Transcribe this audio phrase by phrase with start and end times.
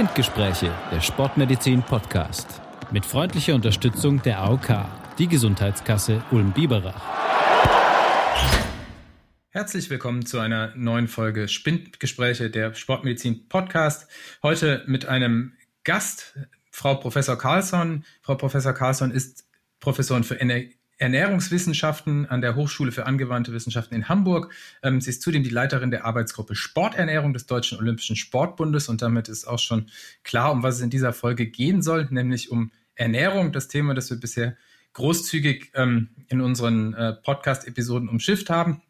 [0.00, 2.62] Spindgespräche, der Sportmedizin Podcast.
[2.90, 4.86] Mit freundlicher Unterstützung der AOK,
[5.18, 7.02] die Gesundheitskasse Ulm-Biberach.
[9.50, 14.10] Herzlich willkommen zu einer neuen Folge Spindgespräche, der Sportmedizin Podcast.
[14.42, 15.52] Heute mit einem
[15.84, 16.34] Gast,
[16.70, 18.06] Frau Professor Carlsson.
[18.22, 20.62] Frau Professor Carlsson ist Professorin für Ener
[21.00, 24.52] Ernährungswissenschaften an der Hochschule für angewandte Wissenschaften in Hamburg.
[24.82, 29.28] Ähm, sie ist zudem die Leiterin der Arbeitsgruppe Sporternährung des Deutschen Olympischen Sportbundes und damit
[29.28, 29.86] ist auch schon
[30.24, 34.10] klar, um was es in dieser Folge gehen soll, nämlich um Ernährung, das Thema, das
[34.10, 34.56] wir bisher
[34.92, 38.82] großzügig ähm, in unseren äh, Podcast-Episoden umschifft haben.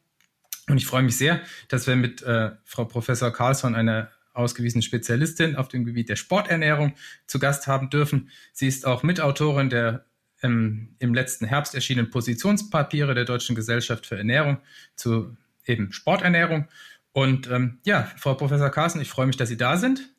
[0.68, 5.54] Und ich freue mich sehr, dass wir mit äh, Frau Professor Carlsson eine ausgewiesene Spezialistin
[5.54, 6.94] auf dem Gebiet der Sporternährung
[7.26, 8.30] zu Gast haben dürfen.
[8.52, 10.06] Sie ist auch Mitautorin der
[10.42, 14.58] im, im letzten Herbst erschienenen Positionspapiere der Deutschen Gesellschaft für Ernährung
[14.96, 15.36] zu
[15.66, 16.68] eben Sporternährung.
[17.12, 20.10] Und ähm, ja, Frau Professor Carsten, ich freue mich, dass Sie da sind.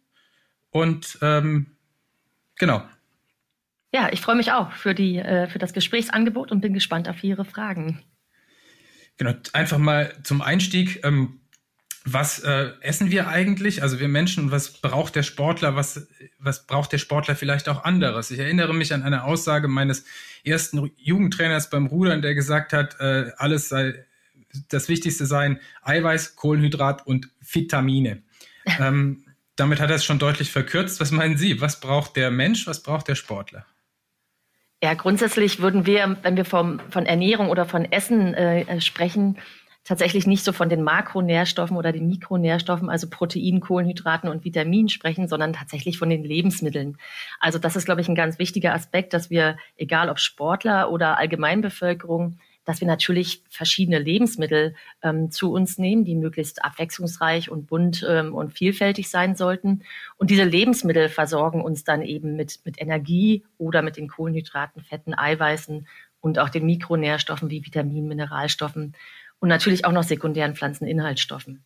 [0.70, 1.78] Und ähm,
[2.58, 2.84] genau.
[3.94, 7.24] Ja, ich freue mich auch für, die, äh, für das Gesprächsangebot und bin gespannt auf
[7.24, 8.02] Ihre Fragen.
[9.18, 11.04] Genau, einfach mal zum Einstieg.
[11.04, 11.41] Ähm,
[12.04, 13.84] was äh, essen wir eigentlich?
[13.84, 15.76] Also wir Menschen, was braucht der Sportler?
[15.76, 16.08] Was,
[16.40, 18.32] was braucht der Sportler vielleicht auch anderes?
[18.32, 20.06] Ich erinnere mich an eine Aussage meines
[20.44, 24.04] ersten Jugendtrainers beim Rudern, der gesagt hat, äh, alles sei,
[24.70, 28.24] das Wichtigste seien Eiweiß, Kohlenhydrat und Vitamine.
[28.80, 31.00] ähm, damit hat er es schon deutlich verkürzt.
[31.00, 31.62] Was meinen Sie?
[31.62, 32.66] Was braucht der Mensch?
[32.66, 33.66] Was braucht der Sportler?
[34.84, 39.38] Ja, grundsätzlich würden wir, wenn wir vom, von Ernährung oder von Essen äh, sprechen,
[39.84, 45.28] tatsächlich nicht so von den Makronährstoffen oder den Mikronährstoffen, also Protein, Kohlenhydraten und Vitaminen sprechen,
[45.28, 46.98] sondern tatsächlich von den Lebensmitteln.
[47.40, 51.18] Also das ist, glaube ich, ein ganz wichtiger Aspekt, dass wir, egal ob Sportler oder
[51.18, 58.06] Allgemeinbevölkerung, dass wir natürlich verschiedene Lebensmittel ähm, zu uns nehmen, die möglichst abwechslungsreich und bunt
[58.08, 59.82] ähm, und vielfältig sein sollten.
[60.18, 65.18] Und diese Lebensmittel versorgen uns dann eben mit, mit Energie oder mit den Kohlenhydraten, Fetten,
[65.18, 65.88] Eiweißen
[66.20, 68.94] und auch den Mikronährstoffen wie Vitaminen, Mineralstoffen
[69.42, 71.66] und natürlich auch noch sekundären Pflanzeninhaltsstoffen.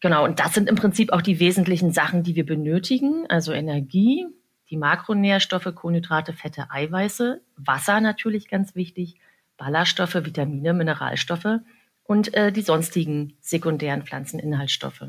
[0.00, 4.26] Genau, und das sind im Prinzip auch die wesentlichen Sachen, die wir benötigen, also Energie,
[4.68, 9.14] die Makronährstoffe, Kohlenhydrate, Fette, Eiweiße, Wasser natürlich ganz wichtig,
[9.56, 11.60] Ballaststoffe, Vitamine, Mineralstoffe
[12.02, 15.06] und äh, die sonstigen sekundären Pflanzeninhaltsstoffe.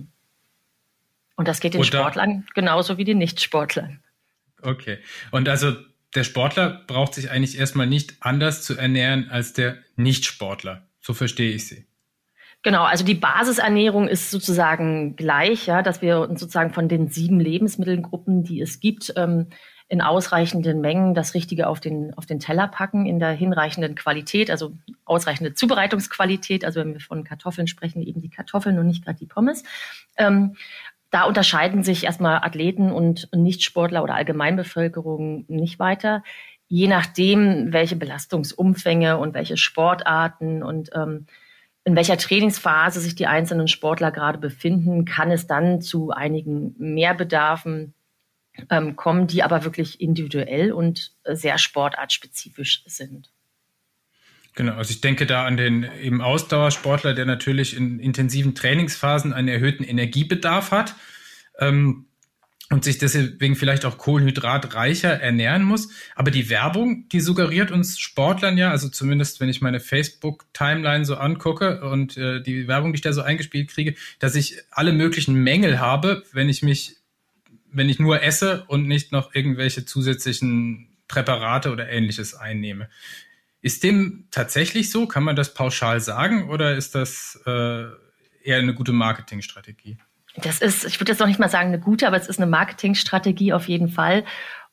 [1.36, 4.02] Und das geht den Sportlern genauso wie den Nichtsportlern.
[4.62, 5.00] Okay.
[5.32, 5.76] Und also
[6.14, 10.88] der Sportler braucht sich eigentlich erstmal nicht anders zu ernähren als der Nichtsportler.
[11.05, 11.85] So verstehe ich sie.
[12.63, 17.39] Genau, also die Basisernährung ist sozusagen gleich, ja, dass wir uns sozusagen von den sieben
[17.39, 19.49] Lebensmittelgruppen, die es gibt, ähm,
[19.88, 24.49] in ausreichenden Mengen das Richtige auf den, auf den Teller packen, in der hinreichenden Qualität,
[24.49, 24.73] also
[25.05, 29.27] ausreichende Zubereitungsqualität, also wenn wir von Kartoffeln sprechen, eben die Kartoffeln und nicht gerade die
[29.27, 29.63] Pommes.
[30.17, 30.55] Ähm,
[31.11, 36.23] da unterscheiden sich erstmal Athleten und Nichtsportler oder Allgemeinbevölkerung nicht weiter
[36.68, 41.28] je nachdem, welche Belastungsumfänge und welche Sportarten und ähm,
[41.84, 47.94] in welcher Trainingsphase sich die einzelnen Sportler gerade befinden, kann es dann zu einigen Mehrbedarfen
[48.72, 53.32] ähm, kommen, die aber wirklich individuell und sehr sportartspezifisch sind.
[54.56, 59.50] Genau, also ich denke da an den eben Ausdauersportler, der natürlich in intensiven Trainingsphasen einen
[59.50, 60.96] erhöhten Energiebedarf hat.
[61.59, 62.08] Ähm,
[62.72, 65.90] und sich deswegen vielleicht auch kohlenhydratreicher ernähren muss.
[66.16, 71.16] Aber die Werbung, die suggeriert uns Sportlern ja, also zumindest wenn ich meine Facebook-Timeline so
[71.16, 75.36] angucke und äh, die Werbung, die ich da so eingespielt kriege, dass ich alle möglichen
[75.36, 76.98] Mängel habe, wenn ich mich,
[77.72, 82.90] wenn ich nur esse und nicht noch irgendwelche zusätzlichen Präparate oder ähnliches einnehme.
[83.62, 85.08] Ist dem tatsächlich so?
[85.08, 87.86] Kann man das pauschal sagen oder ist das äh,
[88.44, 89.97] eher eine gute Marketingstrategie?
[90.41, 92.50] Das ist, ich würde jetzt noch nicht mal sagen eine gute, aber es ist eine
[92.50, 94.23] Marketingstrategie auf jeden Fall,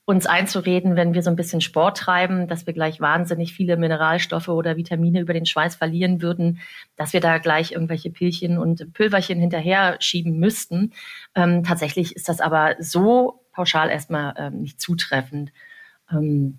[0.04, 4.48] uns einzureden, wenn wir so ein bisschen Sport treiben, dass wir gleich wahnsinnig viele Mineralstoffe
[4.48, 6.58] oder Vitamine über den Schweiß verlieren würden,
[6.96, 10.92] dass wir da gleich irgendwelche Pillchen und Pülverchen hinterher schieben müssten.
[11.36, 15.52] Ähm, tatsächlich ist das aber so pauschal erstmal ähm, nicht zutreffend.
[16.10, 16.58] Ähm,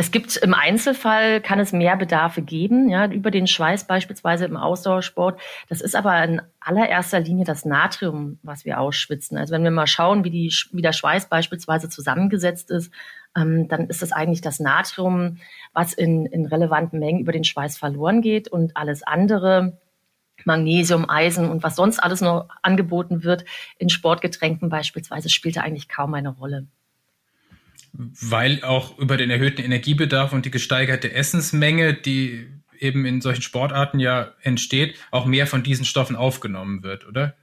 [0.00, 4.56] es gibt im Einzelfall, kann es mehr Bedarfe geben, ja, über den Schweiß beispielsweise im
[4.56, 5.38] Ausdauersport.
[5.68, 9.36] Das ist aber in allererster Linie das Natrium, was wir ausschwitzen.
[9.36, 12.90] Also wenn wir mal schauen, wie, die, wie der Schweiß beispielsweise zusammengesetzt ist,
[13.36, 15.36] ähm, dann ist es eigentlich das Natrium,
[15.74, 19.78] was in, in relevanten Mengen über den Schweiß verloren geht und alles andere,
[20.46, 23.44] Magnesium, Eisen und was sonst alles noch angeboten wird
[23.76, 26.68] in Sportgetränken beispielsweise, spielt da eigentlich kaum eine Rolle
[27.92, 32.46] weil auch über den erhöhten Energiebedarf und die gesteigerte Essensmenge, die
[32.78, 37.34] eben in solchen Sportarten ja entsteht, auch mehr von diesen Stoffen aufgenommen wird, oder?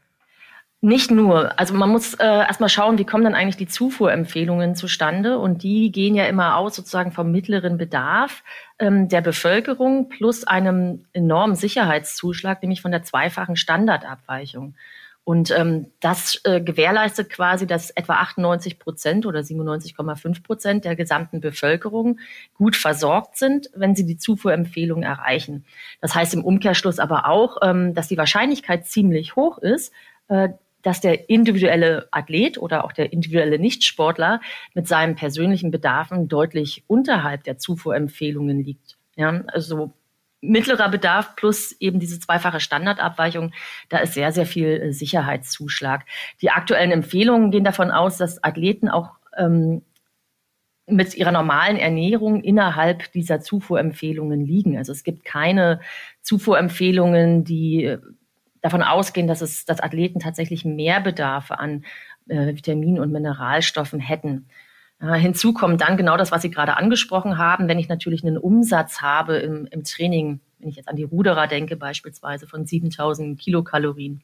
[0.79, 1.59] Nicht nur.
[1.59, 5.39] Also man muss äh, erstmal schauen, wie kommen dann eigentlich die Zufuhrempfehlungen zustande.
[5.39, 8.43] Und die gehen ja immer aus sozusagen vom mittleren Bedarf
[8.77, 14.75] ähm, der Bevölkerung plus einem enormen Sicherheitszuschlag, nämlich von der zweifachen Standardabweichung.
[15.27, 21.41] Und ähm, das äh, gewährleistet quasi, dass etwa 98 Prozent oder 97,5 Prozent der gesamten
[21.41, 22.21] Bevölkerung
[22.53, 25.65] gut versorgt sind, wenn sie die Zufuhrempfehlung erreichen.
[25.99, 29.91] Das heißt im Umkehrschluss aber auch, ähm, dass die Wahrscheinlichkeit ziemlich hoch ist,
[30.29, 30.47] äh,
[30.81, 34.39] dass der individuelle Athlet oder auch der individuelle Nichtsportler
[34.75, 38.97] mit seinen persönlichen Bedarfen deutlich unterhalb der Zufuhrempfehlungen liegt.
[39.17, 39.91] Ja, also
[40.41, 43.53] mittlerer Bedarf plus eben diese zweifache Standardabweichung,
[43.89, 46.05] da ist sehr, sehr viel äh, Sicherheitszuschlag.
[46.41, 49.81] Die aktuellen Empfehlungen gehen davon aus, dass Athleten auch ähm,
[50.87, 54.77] mit ihrer normalen Ernährung innerhalb dieser Zufuhrempfehlungen liegen.
[54.77, 55.81] Also es gibt keine
[56.21, 57.99] Zufuhrempfehlungen, die äh,
[58.61, 61.83] davon ausgehen, dass es, dass Athleten tatsächlich mehr Bedarfe an
[62.27, 64.47] äh, Vitaminen und Mineralstoffen hätten.
[64.99, 67.67] Äh, hinzu kommt dann genau das, was Sie gerade angesprochen haben.
[67.67, 71.47] Wenn ich natürlich einen Umsatz habe im, im Training, wenn ich jetzt an die Ruderer
[71.47, 74.23] denke, beispielsweise von 7000 Kilokalorien,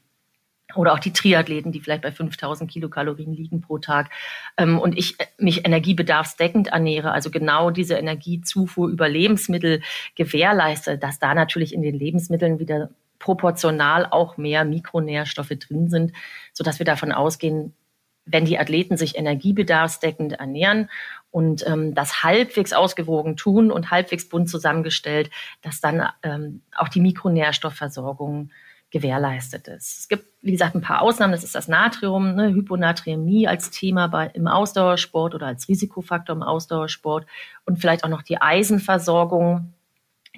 [0.76, 4.10] oder auch die Triathleten, die vielleicht bei 5000 Kilokalorien liegen pro Tag.
[4.58, 9.82] Ähm, und ich äh, mich energiebedarfsdeckend ernähre, also genau diese Energiezufuhr über Lebensmittel
[10.16, 12.90] gewährleiste, dass da natürlich in den Lebensmitteln wieder
[13.20, 16.12] proportional auch mehr Mikronährstoffe drin sind,
[16.52, 17.74] sodass wir davon ausgehen,
[18.26, 20.90] wenn die Athleten sich energiebedarfsdeckend ernähren
[21.32, 25.30] und ähm, das halbwegs ausgewogen tun und halbwegs bunt zusammengestellt,
[25.62, 28.52] dass dann ähm, auch die Mikronährstoffversorgung
[28.92, 30.02] gewährleistet ist.
[30.02, 31.34] Es gibt, wie gesagt, ein paar Ausnahmen.
[31.34, 36.44] Das ist das Natrium, ne, Hyponatremie als Thema bei, im Ausdauersport oder als Risikofaktor im
[36.44, 37.26] Ausdauersport
[37.66, 39.74] und vielleicht auch noch die Eisenversorgung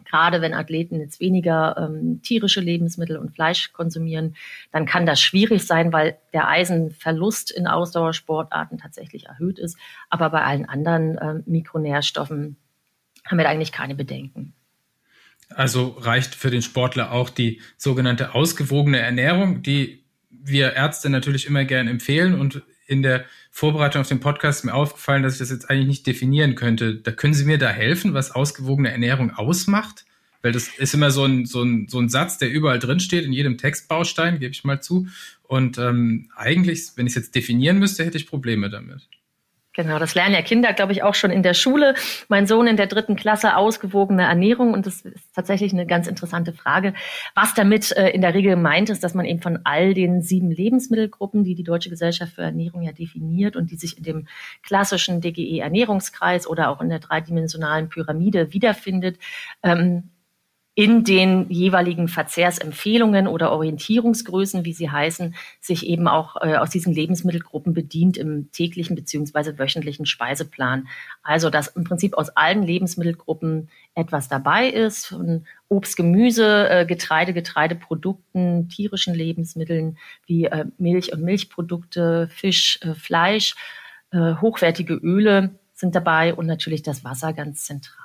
[0.05, 4.35] gerade wenn Athleten jetzt weniger ähm, tierische Lebensmittel und Fleisch konsumieren,
[4.71, 9.77] dann kann das schwierig sein, weil der Eisenverlust in Ausdauersportarten tatsächlich erhöht ist.
[10.09, 12.55] Aber bei allen anderen ähm, Mikronährstoffen
[13.25, 14.53] haben wir da eigentlich keine Bedenken.
[15.49, 21.65] Also reicht für den Sportler auch die sogenannte ausgewogene Ernährung, die wir Ärzte natürlich immer
[21.65, 25.69] gern empfehlen und in der Vorbereitung auf den Podcast mir aufgefallen, dass ich das jetzt
[25.69, 26.95] eigentlich nicht definieren könnte.
[26.95, 30.05] Da können Sie mir da helfen, was ausgewogene Ernährung ausmacht?
[30.41, 33.25] Weil das ist immer so ein, so ein, so ein Satz, der überall drin steht,
[33.25, 35.07] in jedem Textbaustein, gebe ich mal zu.
[35.43, 39.07] Und ähm, eigentlich, wenn ich es jetzt definieren müsste, hätte ich Probleme damit.
[39.75, 41.95] Genau, das lernen ja Kinder, glaube ich, auch schon in der Schule.
[42.29, 46.53] Mein Sohn in der dritten Klasse ausgewogene Ernährung und das ist tatsächlich eine ganz interessante
[46.53, 46.93] Frage.
[47.33, 50.49] Was damit äh, in der Regel meint, ist, dass man eben von all den sieben
[50.49, 54.27] Lebensmittelgruppen, die die Deutsche Gesellschaft für Ernährung ja definiert und die sich in dem
[54.63, 59.17] klassischen DGE Ernährungskreis oder auch in der dreidimensionalen Pyramide wiederfindet,
[59.61, 60.09] ähm,
[60.77, 66.93] in den jeweiligen Verzehrsempfehlungen oder Orientierungsgrößen, wie sie heißen, sich eben auch äh, aus diesen
[66.93, 70.89] Lebensmittelgruppen bedient im täglichen beziehungsweise wöchentlichen Speiseplan.
[71.23, 77.31] Also dass im Prinzip aus allen Lebensmittelgruppen etwas dabei ist, von Obst, Gemüse, äh, Getreide,
[77.31, 83.55] Getreideprodukten, tierischen Lebensmitteln wie äh, Milch und Milchprodukte, Fisch, äh, Fleisch,
[84.11, 88.04] äh, hochwertige Öle sind dabei und natürlich das Wasser ganz zentral.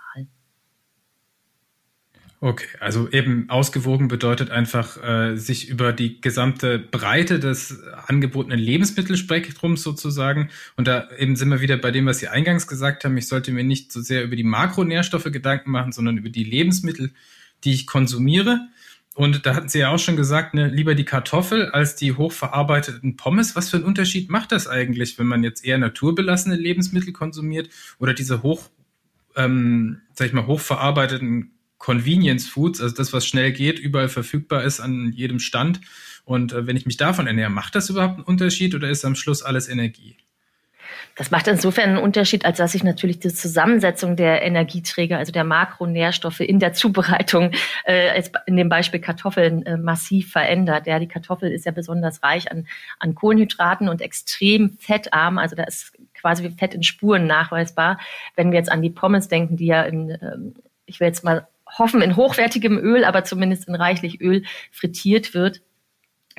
[2.42, 9.82] Okay, also eben ausgewogen bedeutet einfach, äh, sich über die gesamte Breite des angebotenen Lebensmittelspektrums
[9.82, 10.48] sozusagen.
[10.74, 13.18] Und da eben sind wir wieder bei dem, was Sie eingangs gesagt haben.
[13.18, 17.12] Ich sollte mir nicht so sehr über die Makronährstoffe Gedanken machen, sondern über die Lebensmittel,
[17.64, 18.68] die ich konsumiere.
[19.14, 23.18] Und da hatten Sie ja auch schon gesagt, ne, lieber die Kartoffel als die hochverarbeiteten
[23.18, 23.54] Pommes.
[23.54, 27.68] Was für einen Unterschied macht das eigentlich, wenn man jetzt eher naturbelassene Lebensmittel konsumiert
[27.98, 28.70] oder diese hoch,
[29.36, 34.80] ähm, sag ich mal, hochverarbeiteten Convenience Foods, also das, was schnell geht, überall verfügbar ist
[34.80, 35.80] an jedem Stand.
[36.24, 39.16] Und äh, wenn ich mich davon ernähre, macht das überhaupt einen Unterschied oder ist am
[39.16, 40.14] Schluss alles Energie?
[41.16, 45.44] Das macht insofern einen Unterschied, als dass sich natürlich die Zusammensetzung der Energieträger, also der
[45.44, 47.52] Makronährstoffe in der Zubereitung,
[47.84, 50.86] äh, in dem Beispiel Kartoffeln, äh, massiv verändert.
[50.86, 52.66] Ja, die Kartoffel ist ja besonders reich an,
[52.98, 55.38] an Kohlenhydraten und extrem fettarm.
[55.38, 57.98] Also da ist quasi Fett in Spuren nachweisbar.
[58.36, 61.46] Wenn wir jetzt an die Pommes denken, die ja in, ähm, ich will jetzt mal
[61.78, 65.62] hoffen in hochwertigem Öl, aber zumindest in reichlich Öl frittiert wird,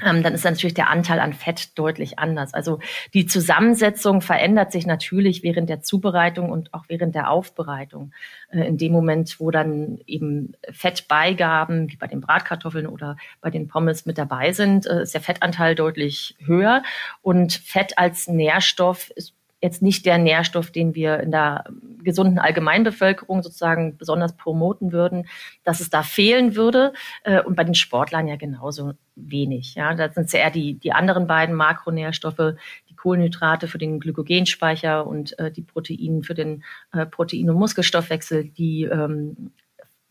[0.04, 2.54] ähm, dann ist natürlich der Anteil an Fett deutlich anders.
[2.54, 2.80] Also
[3.14, 8.14] die Zusammensetzung verändert sich natürlich während der Zubereitung und auch während der Aufbereitung.
[8.50, 13.68] Äh, in dem Moment, wo dann eben Fettbeigaben, wie bei den Bratkartoffeln oder bei den
[13.68, 16.84] Pommes mit dabei sind, äh, ist der Fettanteil deutlich höher.
[17.22, 21.66] Und Fett als Nährstoff ist jetzt nicht der Nährstoff, den wir in der
[22.04, 25.28] gesunden Allgemeinbevölkerung sozusagen besonders promoten würden,
[25.64, 26.94] dass es da fehlen würde.
[27.24, 29.76] Äh, und bei den Sportlern ja genauso wenig.
[29.76, 32.56] Ja, da sind es ja eher die, die anderen beiden Makronährstoffe,
[32.90, 36.64] die Kohlenhydrate für den Glykogenspeicher und äh, die Proteine für den
[36.94, 39.52] äh, Protein- und Muskelstoffwechsel, die ähm,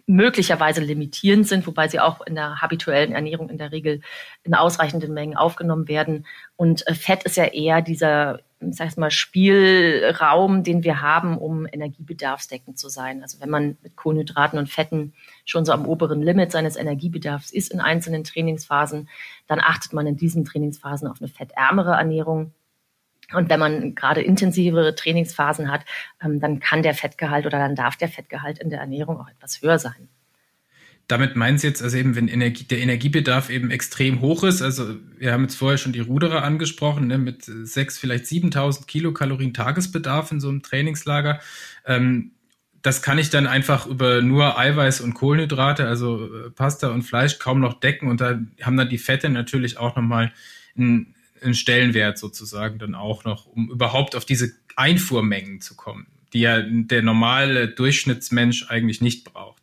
[0.06, 4.00] möglicherweise limitierend sind, wobei sie auch in der habituellen Ernährung in der Regel
[4.42, 6.26] in ausreichenden Mengen aufgenommen werden.
[6.56, 11.66] Und äh, Fett ist ja eher dieser, sag ich mal, Spielraum, den wir haben, um
[11.70, 13.22] energiebedarfsdeckend zu sein.
[13.22, 15.14] Also wenn man mit Kohlenhydraten und Fetten
[15.44, 19.08] schon so am oberen Limit seines Energiebedarfs ist in einzelnen Trainingsphasen,
[19.46, 22.52] dann achtet man in diesen Trainingsphasen auf eine fettärmere Ernährung.
[23.32, 25.84] Und wenn man gerade intensivere Trainingsphasen hat,
[26.22, 29.62] ähm, dann kann der Fettgehalt oder dann darf der Fettgehalt in der Ernährung auch etwas
[29.62, 30.08] höher sein.
[31.10, 34.94] Damit meinen Sie jetzt also eben, wenn Energie, der Energiebedarf eben extrem hoch ist, also
[35.18, 40.30] wir haben jetzt vorher schon die Ruderer angesprochen, ne, mit sechs, vielleicht 7000 Kilokalorien Tagesbedarf
[40.30, 41.40] in so einem Trainingslager.
[41.84, 42.30] Ähm,
[42.82, 47.40] das kann ich dann einfach über nur Eiweiß und Kohlenhydrate, also äh, Pasta und Fleisch
[47.40, 50.32] kaum noch decken und da haben dann die Fette natürlich auch nochmal
[50.76, 56.40] einen einen Stellenwert sozusagen dann auch noch, um überhaupt auf diese Einfuhrmengen zu kommen, die
[56.40, 59.60] ja der normale Durchschnittsmensch eigentlich nicht braucht.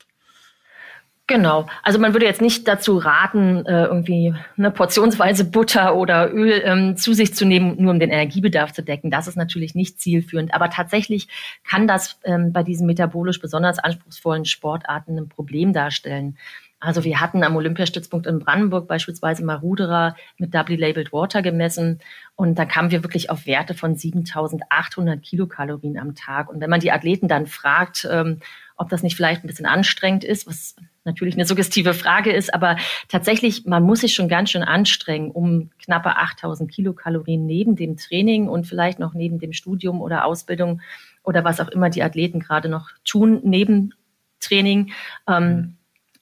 [1.29, 1.67] Genau.
[1.83, 6.95] Also man würde jetzt nicht dazu raten, äh, irgendwie eine portionsweise Butter oder Öl ähm,
[6.95, 9.11] zu sich zu nehmen, nur um den Energiebedarf zu decken.
[9.11, 10.53] Das ist natürlich nicht zielführend.
[10.53, 11.27] Aber tatsächlich
[11.69, 16.37] kann das ähm, bei diesen metabolisch besonders anspruchsvollen Sportarten ein Problem darstellen.
[16.79, 21.99] Also wir hatten am Olympiastützpunkt in Brandenburg beispielsweise mal Ruderer mit Doubly Labeled Water gemessen
[22.35, 26.49] und da kamen wir wirklich auf Werte von 7800 Kilokalorien am Tag.
[26.49, 28.41] Und wenn man die Athleten dann fragt, ähm,
[28.75, 32.77] ob das nicht vielleicht ein bisschen anstrengend ist, was natürlich eine suggestive Frage ist, aber
[33.07, 38.47] tatsächlich, man muss sich schon ganz schön anstrengen, um knappe 8000 Kilokalorien neben dem Training
[38.47, 40.81] und vielleicht noch neben dem Studium oder Ausbildung
[41.23, 43.95] oder was auch immer die Athleten gerade noch tun, neben
[44.39, 44.91] Training,
[45.27, 45.76] ähm, mhm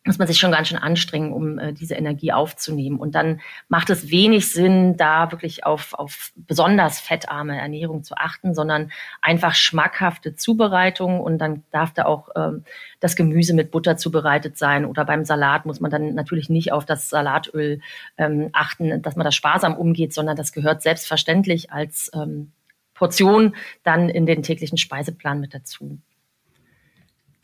[0.05, 2.99] muss man sich schon ganz schön anstrengen, um äh, diese Energie aufzunehmen.
[2.99, 8.53] Und dann macht es wenig Sinn, da wirklich auf, auf besonders fettarme Ernährung zu achten,
[8.53, 11.19] sondern einfach schmackhafte Zubereitung.
[11.19, 12.63] Und dann darf da auch ähm,
[12.99, 14.85] das Gemüse mit Butter zubereitet sein.
[14.85, 17.81] Oder beim Salat muss man dann natürlich nicht auf das Salatöl
[18.17, 22.51] ähm, achten, dass man da sparsam umgeht, sondern das gehört selbstverständlich als ähm,
[22.93, 25.99] Portion dann in den täglichen Speiseplan mit dazu.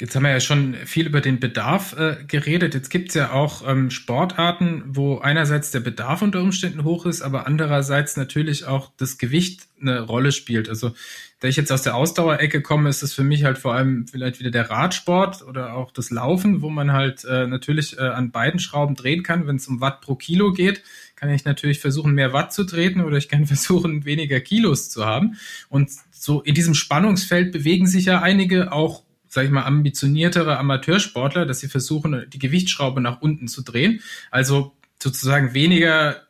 [0.02, 2.74] Jetzt haben wir ja schon viel über den Bedarf äh, geredet.
[2.74, 7.22] Jetzt gibt es ja auch ähm, Sportarten, wo einerseits der Bedarf unter Umständen hoch ist,
[7.22, 10.70] aber andererseits natürlich auch das Gewicht eine Rolle spielt.
[10.70, 10.94] Also
[11.40, 14.40] da ich jetzt aus der Ausdauerecke komme, ist es für mich halt vor allem vielleicht
[14.40, 18.60] wieder der Radsport oder auch das Laufen, wo man halt äh, natürlich äh, an beiden
[18.60, 19.46] Schrauben drehen kann.
[19.46, 20.82] Wenn es um Watt pro Kilo geht,
[21.16, 25.06] kann ich natürlich versuchen, mehr Watt zu treten oder ich kann versuchen, weniger Kilos zu
[25.06, 25.38] haben.
[25.70, 31.46] Und so in diesem Spannungsfeld bewegen sich ja einige auch sage ich mal, ambitioniertere Amateursportler,
[31.46, 34.02] dass sie versuchen, die Gewichtsschraube nach unten zu drehen.
[34.30, 36.24] Also sozusagen weniger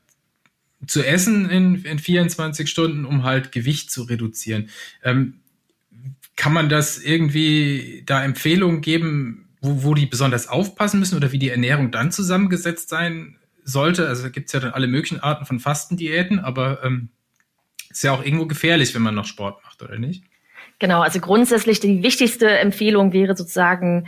[0.85, 4.69] zu essen in, in 24 Stunden, um halt Gewicht zu reduzieren.
[5.03, 5.39] Ähm,
[6.35, 11.39] kann man das irgendwie da Empfehlungen geben, wo, wo die besonders aufpassen müssen oder wie
[11.39, 14.07] die Ernährung dann zusammengesetzt sein sollte?
[14.07, 17.09] Also gibt es ja dann alle möglichen Arten von Fastendiäten, aber ähm,
[17.89, 20.23] ist ja auch irgendwo gefährlich, wenn man noch Sport macht, oder nicht?
[20.81, 24.07] Genau, also grundsätzlich die wichtigste Empfehlung wäre sozusagen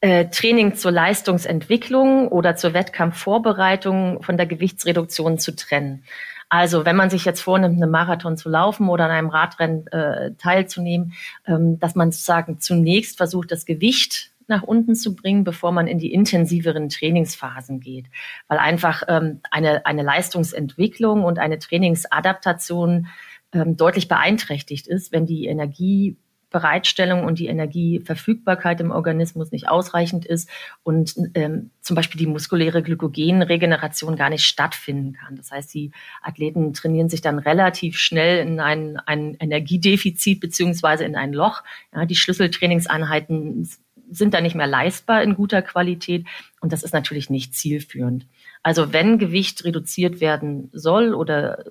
[0.00, 6.02] äh, Training zur Leistungsentwicklung oder zur Wettkampfvorbereitung von der Gewichtsreduktion zu trennen.
[6.48, 10.32] Also wenn man sich jetzt vornimmt, einen Marathon zu laufen oder an einem Radrennen äh,
[10.38, 11.12] teilzunehmen,
[11.46, 16.00] ähm, dass man sozusagen zunächst versucht, das Gewicht nach unten zu bringen, bevor man in
[16.00, 18.06] die intensiveren Trainingsphasen geht.
[18.48, 23.06] Weil einfach ähm, eine, eine Leistungsentwicklung und eine Trainingsadaptation
[23.52, 30.48] ähm, deutlich beeinträchtigt ist, wenn die Energiebereitstellung und die Energieverfügbarkeit im Organismus nicht ausreichend ist
[30.82, 35.36] und ähm, zum Beispiel die muskuläre Glykogenregeneration gar nicht stattfinden kann.
[35.36, 35.92] Das heißt, die
[36.22, 41.62] Athleten trainieren sich dann relativ schnell in ein, ein Energiedefizit beziehungsweise in ein Loch.
[41.94, 43.68] Ja, die Schlüsseltrainingseinheiten
[44.10, 46.26] sind da nicht mehr leistbar in guter Qualität
[46.60, 48.26] und das ist natürlich nicht zielführend.
[48.62, 51.64] Also wenn Gewicht reduziert werden soll oder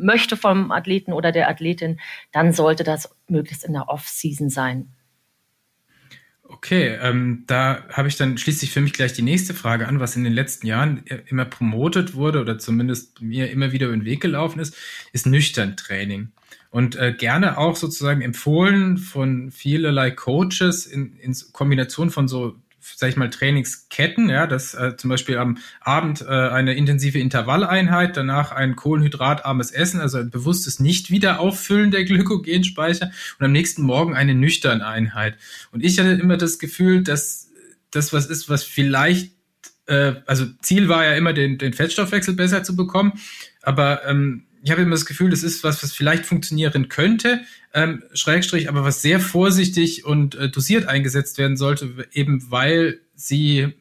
[0.00, 2.00] möchte vom Athleten oder der Athletin,
[2.32, 4.92] dann sollte das möglichst in der Off-Season sein.
[6.52, 10.16] Okay, ähm, da habe ich dann schließlich für mich gleich die nächste Frage an, was
[10.16, 14.20] in den letzten Jahren immer promotet wurde oder zumindest mir immer wieder über den Weg
[14.20, 14.76] gelaufen ist,
[15.12, 16.32] ist nüchtern Training.
[16.70, 23.10] Und äh, gerne auch sozusagen empfohlen von vielerlei Coaches in, in Kombination von so sag
[23.10, 28.52] ich mal, Trainingsketten, ja, dass äh, zum Beispiel am Abend äh, eine intensive Intervalleinheit, danach
[28.52, 34.86] ein kohlenhydratarmes Essen, also ein bewusstes Nicht-Wiederauffüllen der Glykogenspeicher und am nächsten Morgen eine nüchterne
[34.86, 35.36] Einheit.
[35.72, 37.50] Und ich hatte immer das Gefühl, dass
[37.90, 39.32] das was ist, was vielleicht,
[39.86, 43.12] äh, also Ziel war ja immer, den, den Fettstoffwechsel besser zu bekommen,
[43.62, 47.40] aber ähm, ich habe immer das Gefühl, das ist was, was vielleicht funktionieren könnte,
[47.72, 53.74] ähm, Schrägstrich, aber was sehr vorsichtig und äh, dosiert eingesetzt werden sollte, eben weil sie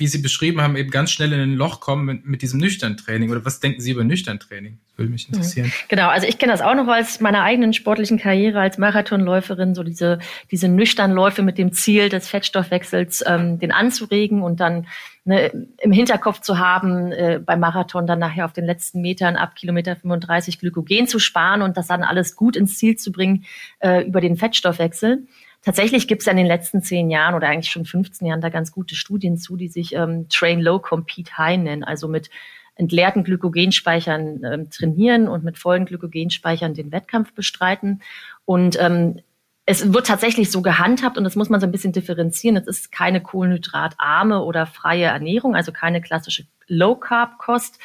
[0.00, 2.96] wie Sie beschrieben haben, eben ganz schnell in ein Loch kommen mit, mit diesem nüchtern
[2.96, 3.30] Training?
[3.30, 4.78] Oder was denken Sie über nüchtern Training?
[4.88, 5.72] Das würde mich interessieren.
[5.88, 9.82] Genau, also ich kenne das auch noch aus meiner eigenen sportlichen Karriere als Marathonläuferin, so
[9.82, 10.18] diese,
[10.50, 14.86] diese nüchtern Läufe mit dem Ziel des Fettstoffwechsels, ähm, den anzuregen und dann
[15.24, 19.54] ne, im Hinterkopf zu haben, äh, beim Marathon dann nachher auf den letzten Metern ab
[19.54, 23.44] Kilometer 35 Glykogen zu sparen und das dann alles gut ins Ziel zu bringen
[23.80, 25.26] äh, über den Fettstoffwechsel.
[25.62, 28.72] Tatsächlich gibt es in den letzten zehn Jahren oder eigentlich schon 15 Jahren da ganz
[28.72, 32.30] gute Studien zu, die sich ähm, Train Low, Compete High nennen, also mit
[32.76, 38.00] entleerten Glykogenspeichern ähm, trainieren und mit vollen Glykogenspeichern den Wettkampf bestreiten.
[38.46, 39.20] Und ähm,
[39.66, 42.56] es wird tatsächlich so gehandhabt und das muss man so ein bisschen differenzieren.
[42.56, 47.78] Es ist keine kohlenhydratarme oder freie Ernährung, also keine klassische Low-Carb-Kost,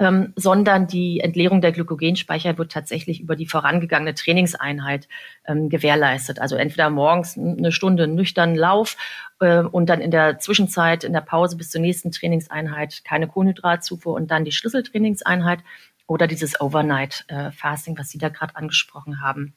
[0.00, 5.06] ähm, sondern die Entleerung der Glykogenspeicher wird tatsächlich über die vorangegangene Trainingseinheit
[5.46, 6.40] ähm, gewährleistet.
[6.40, 8.96] Also entweder morgens eine Stunde nüchtern Lauf
[9.40, 14.14] äh, und dann in der Zwischenzeit, in der Pause bis zur nächsten Trainingseinheit keine Kohlenhydratzufuhr
[14.14, 15.60] und dann die Schlüsseltrainingseinheit
[16.06, 19.52] oder dieses Overnight äh, Fasting, was Sie da gerade angesprochen haben.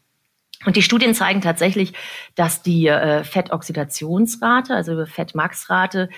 [0.65, 1.93] Und die Studien zeigen tatsächlich,
[2.35, 6.09] dass die äh, Fettoxidationsrate, also Fettmaxrate,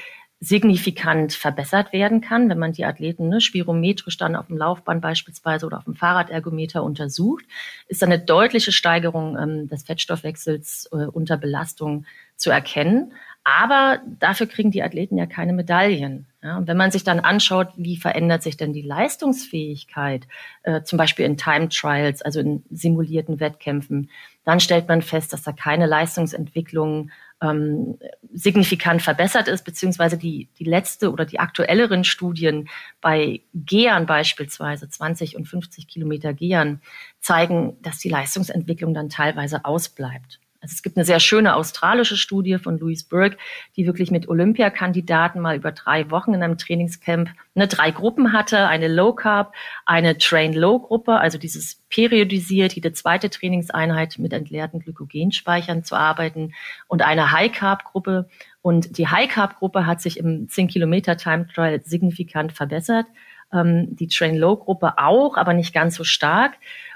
[0.45, 5.65] signifikant verbessert werden kann, wenn man die Athleten ne, spirometrisch dann auf dem Laufband beispielsweise
[5.65, 7.45] oder auf dem Fahrradergometer untersucht,
[7.87, 13.13] ist eine deutliche Steigerung ähm, des Fettstoffwechsels äh, unter Belastung zu erkennen.
[13.43, 16.27] Aber dafür kriegen die Athleten ja keine Medaillen.
[16.43, 20.27] Ja, und wenn man sich dann anschaut, wie verändert sich denn die Leistungsfähigkeit,
[20.63, 24.11] äh, zum Beispiel in Time Trials, also in simulierten Wettkämpfen,
[24.43, 27.09] dann stellt man fest, dass da keine Leistungsentwicklung
[27.41, 27.97] ähm,
[28.33, 32.69] signifikant verbessert ist, beziehungsweise die, die letzte oder die aktuelleren Studien
[33.01, 36.81] bei Gehern beispielsweise, 20 und 50 Kilometer Gehern,
[37.19, 40.39] zeigen, dass die Leistungsentwicklung dann teilweise ausbleibt.
[40.65, 43.37] Also es gibt eine sehr schöne australische Studie von Louise Burke,
[43.75, 48.67] die wirklich mit Olympiakandidaten mal über drei Wochen in einem Trainingscamp eine drei Gruppen hatte,
[48.67, 49.53] eine Low Carb,
[49.85, 56.55] eine Train Low Gruppe, also dieses periodisiert, jede zweite Trainingseinheit mit entleerten Glykogenspeichern zu arbeiten
[56.87, 58.27] und eine High Carb Gruppe.
[58.63, 63.05] Und die High Carb Gruppe hat sich im 10 Kilometer Time Trial signifikant verbessert.
[63.53, 66.53] Ähm, die Train Low Gruppe auch, aber nicht ganz so stark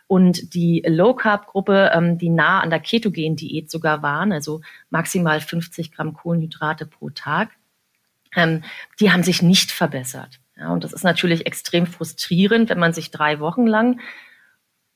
[0.09, 4.61] und die Low Carb Gruppe, ähm, die nah an der Ketogen Diät sogar waren, also
[4.89, 7.51] maximal 50 Gramm Kohlenhydrate pro Tag,
[8.35, 8.63] ähm,
[8.99, 10.39] die haben sich nicht verbessert.
[10.57, 13.99] Ja, und das ist natürlich extrem frustrierend, wenn man sich drei Wochen lang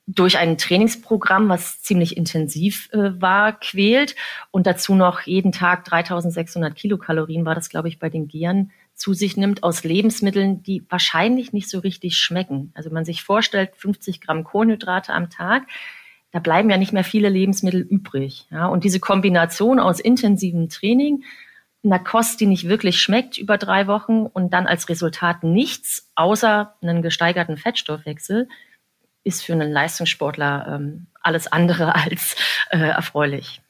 [0.06, 4.16] durch ein Trainingsprogramm, was ziemlich intensiv äh, war, quält
[4.52, 9.14] und dazu noch jeden Tag 3600 Kilokalorien war das, glaube ich, bei den Gehern zu
[9.14, 12.72] sich nimmt aus Lebensmitteln, die wahrscheinlich nicht so richtig schmecken.
[12.76, 15.64] Also man sich vorstellt, 50 Gramm Kohlenhydrate am Tag,
[16.32, 18.48] da bleiben ja nicht mehr viele Lebensmittel übrig.
[18.52, 21.24] Ja, und diese Kombination aus intensivem Training,
[21.84, 26.76] einer Kost, die nicht wirklich schmeckt über drei Wochen und dann als Resultat nichts außer
[26.82, 28.48] einen gesteigerten Fettstoffwechsel,
[29.24, 32.36] ist für einen Leistungssportler ähm, alles andere als
[32.70, 33.62] äh, erfreulich.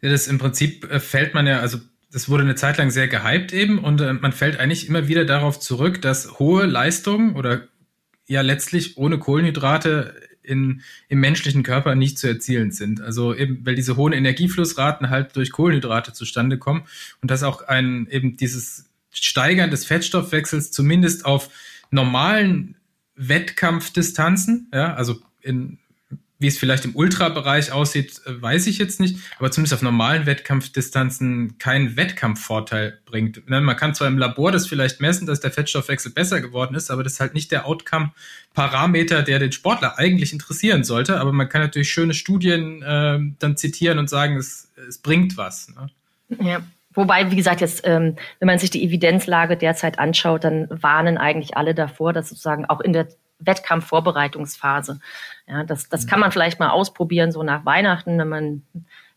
[0.00, 1.78] Ja, das im Prinzip äh, fällt man ja, also
[2.12, 5.24] das wurde eine Zeit lang sehr gehypt eben und äh, man fällt eigentlich immer wieder
[5.24, 7.68] darauf zurück, dass hohe Leistungen oder
[8.26, 13.00] ja letztlich ohne Kohlenhydrate in, im menschlichen Körper nicht zu erzielen sind.
[13.00, 16.84] Also eben, weil diese hohen Energieflussraten halt durch Kohlenhydrate zustande kommen
[17.20, 21.50] und dass auch ein eben dieses Steigern des Fettstoffwechsels zumindest auf
[21.90, 22.76] normalen
[23.28, 25.78] Wettkampfdistanzen, ja, also in
[26.42, 30.26] wie es vielleicht im Ultrabereich aussieht, äh, weiß ich jetzt nicht, aber zumindest auf normalen
[30.26, 33.48] Wettkampfdistanzen keinen Wettkampfvorteil bringt.
[33.48, 36.90] Ne, man kann zwar im Labor das vielleicht messen, dass der Fettstoffwechsel besser geworden ist,
[36.90, 41.20] aber das ist halt nicht der Outcome-Parameter, der den Sportler eigentlich interessieren sollte.
[41.20, 45.68] Aber man kann natürlich schöne Studien äh, dann zitieren und sagen, es, es bringt was.
[45.68, 45.86] Ne?
[46.40, 46.62] Ja.
[46.94, 51.56] Wobei, wie gesagt, jetzt, ähm, wenn man sich die Evidenzlage derzeit anschaut, dann warnen eigentlich
[51.56, 55.00] alle davor, dass sozusagen auch in der Wettkampfvorbereitungsphase.
[55.46, 58.62] Ja, das, das kann man vielleicht mal ausprobieren, so nach Weihnachten, wenn man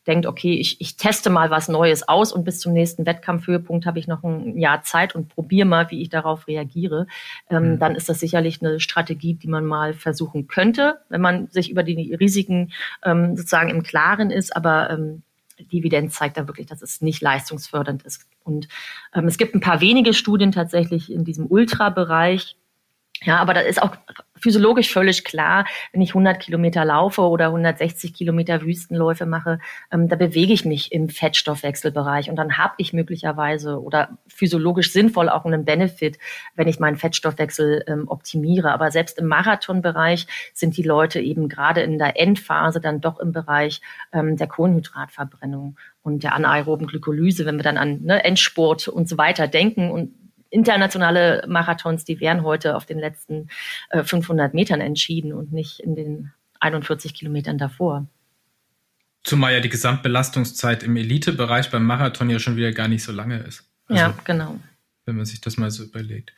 [0.08, 4.00] denkt, okay, ich, ich teste mal was Neues aus und bis zum nächsten Wettkampfhöhepunkt habe
[4.00, 7.08] ich noch ein Jahr Zeit und probiere mal, wie ich darauf reagiere,
[7.50, 7.80] ähm, mhm.
[7.80, 11.84] dann ist das sicherlich eine Strategie, die man mal versuchen könnte, wenn man sich über
[11.84, 12.72] die Risiken
[13.04, 14.56] ähm, sozusagen im Klaren ist.
[14.56, 15.24] Aber ähm,
[15.60, 18.28] die Evidenz zeigt da wirklich, dass es nicht leistungsfördernd ist.
[18.44, 18.68] Und
[19.14, 22.58] ähm, es gibt ein paar wenige Studien tatsächlich in diesem Ultrabereich,
[23.26, 23.96] ja, aber da ist auch
[24.36, 29.60] physiologisch völlig klar, wenn ich 100 Kilometer laufe oder 160 Kilometer Wüstenläufe mache,
[29.92, 35.30] ähm, da bewege ich mich im Fettstoffwechselbereich und dann habe ich möglicherweise oder physiologisch sinnvoll
[35.30, 36.20] auch einen Benefit,
[36.56, 38.72] wenn ich meinen Fettstoffwechsel ähm, optimiere.
[38.72, 43.32] Aber selbst im Marathonbereich sind die Leute eben gerade in der Endphase dann doch im
[43.32, 43.82] Bereich
[44.14, 49.18] ähm, der Kohlenhydratverbrennung und der anaeroben Glykolyse, wenn wir dann an ne, Endsport und so
[49.18, 50.14] weiter denken und
[50.56, 53.50] internationale Marathons, die wären heute auf den letzten
[53.90, 58.08] äh, 500 Metern entschieden und nicht in den 41 Kilometern davor.
[59.24, 63.40] Zumal ja die Gesamtbelastungszeit im Elitebereich beim Marathon ja schon wieder gar nicht so lange
[63.40, 63.70] ist.
[63.88, 64.60] Also, ja, genau.
[65.06, 66.34] Wenn man sich das mal so überlegt.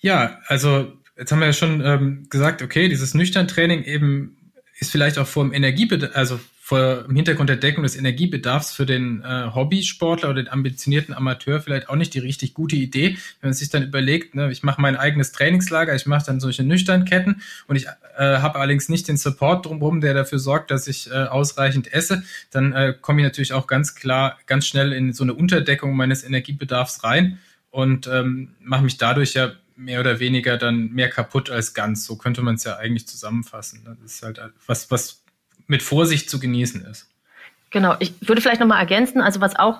[0.00, 5.18] Ja, also jetzt haben wir ja schon ähm, gesagt, okay, dieses Nüchtern-Training eben ist vielleicht
[5.18, 9.46] auch vor dem Energiebedarf, also vor dem Hintergrund der Deckung des Energiebedarfs für den äh,
[9.54, 13.70] Hobbysportler oder den ambitionierten Amateur vielleicht auch nicht die richtig gute Idee, wenn man sich
[13.70, 17.86] dann überlegt, ne, ich mache mein eigenes Trainingslager, ich mache dann solche Nüchternketten und ich
[17.86, 22.22] äh, habe allerdings nicht den Support drumherum, der dafür sorgt, dass ich äh, ausreichend esse,
[22.50, 26.22] dann äh, komme ich natürlich auch ganz klar, ganz schnell in so eine Unterdeckung meines
[26.22, 27.38] Energiebedarfs rein
[27.70, 32.04] und ähm, mache mich dadurch ja mehr oder weniger dann mehr kaputt als ganz.
[32.04, 33.86] So könnte man es ja eigentlich zusammenfassen.
[33.86, 35.22] Das ist halt was, was
[35.68, 37.08] mit Vorsicht zu genießen ist.
[37.70, 39.78] Genau, ich würde vielleicht nochmal ergänzen, also was auch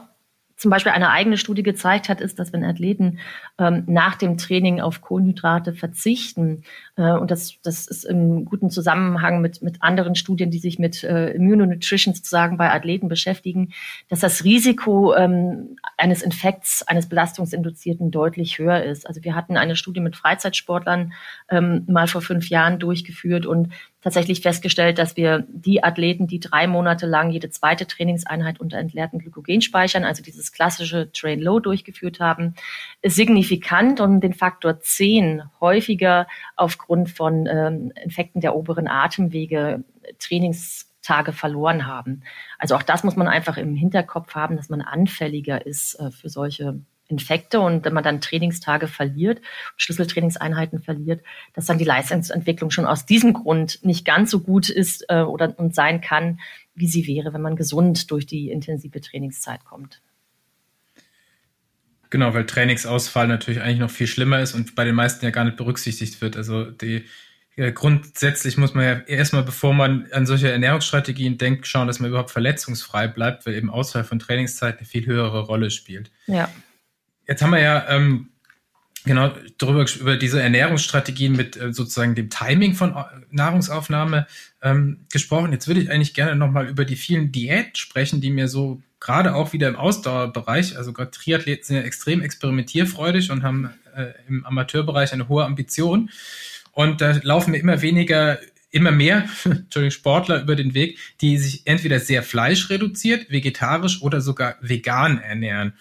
[0.59, 3.21] zum Beispiel eine eigene Studie gezeigt hat, ist, dass wenn Athleten
[3.59, 6.65] ähm, nach dem Training auf Kohlenhydrate verzichten,
[6.97, 11.05] äh, und das, das ist im guten Zusammenhang mit, mit anderen Studien, die sich mit
[11.05, 13.73] äh, Immunonutrition sozusagen bei Athleten beschäftigen,
[14.09, 19.07] dass das Risiko ähm, eines Infekts, eines Belastungsinduzierten deutlich höher ist.
[19.07, 21.13] Also wir hatten eine Studie mit Freizeitsportlern
[21.51, 23.73] ähm, mal vor fünf Jahren durchgeführt und
[24.09, 29.19] tatsächlich festgestellt, dass wir die Athleten, die drei Monate lang jede zweite Trainingseinheit unter entleerten
[29.19, 32.55] Glykogen speichern, also dieses klassische Train Low durchgeführt haben,
[33.05, 39.85] signifikant um den Faktor 10 häufiger aufgrund von ähm, Infekten der oberen Atemwege
[40.19, 42.23] Trainingstage verloren haben.
[42.59, 46.31] Also auch das muss man einfach im Hinterkopf haben, dass man anfälliger ist äh, für
[46.31, 49.41] solche Infekte und wenn man dann Trainingstage verliert,
[49.77, 51.23] Schlüsseltrainingseinheiten verliert,
[51.55, 55.59] dass dann die Leistungsentwicklung schon aus diesem Grund nicht ganz so gut ist äh, oder
[55.59, 56.39] und sein kann,
[56.75, 60.01] wie sie wäre, wenn man gesund durch die intensive Trainingszeit kommt.
[62.11, 65.45] Genau, weil Trainingsausfall natürlich eigentlich noch viel schlimmer ist und bei den meisten ja gar
[65.45, 66.37] nicht berücksichtigt wird.
[66.37, 67.05] Also die
[67.59, 72.09] ja, grundsätzlich muss man ja erstmal, bevor man an solche Ernährungsstrategien denkt, schauen, dass man
[72.09, 76.13] überhaupt verletzungsfrei bleibt, weil eben Ausfall von Trainingszeit eine viel höhere Rolle spielt.
[76.29, 76.49] Ja.
[77.29, 78.31] Jetzt haben wir ja ähm,
[79.05, 84.27] genau darüber über diese Ernährungsstrategien mit äh, sozusagen dem Timing von äh, Nahrungsaufnahme
[84.63, 85.53] ähm, gesprochen.
[85.53, 89.35] Jetzt würde ich eigentlich gerne nochmal über die vielen Diäten sprechen, die mir so gerade
[89.35, 94.45] auch wieder im Ausdauerbereich, also gerade Triathleten sind ja extrem experimentierfreudig und haben äh, im
[94.45, 96.11] Amateurbereich eine hohe Ambition.
[96.73, 98.39] Und da laufen mir immer weniger
[98.71, 104.57] immer mehr Entschuldigung, Sportler über den Weg, die sich entweder sehr fleischreduziert, vegetarisch oder sogar
[104.61, 105.75] vegan ernähren.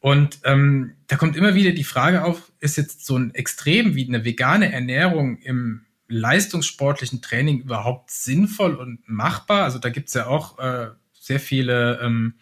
[0.00, 4.06] Und ähm, da kommt immer wieder die Frage auf, ist jetzt so ein Extrem wie
[4.06, 9.64] eine vegane Ernährung im leistungssportlichen Training überhaupt sinnvoll und machbar?
[9.64, 12.34] Also da gibt's ja auch äh, sehr viele ähm,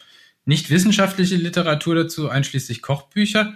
[0.45, 3.55] nicht wissenschaftliche Literatur dazu, einschließlich Kochbücher.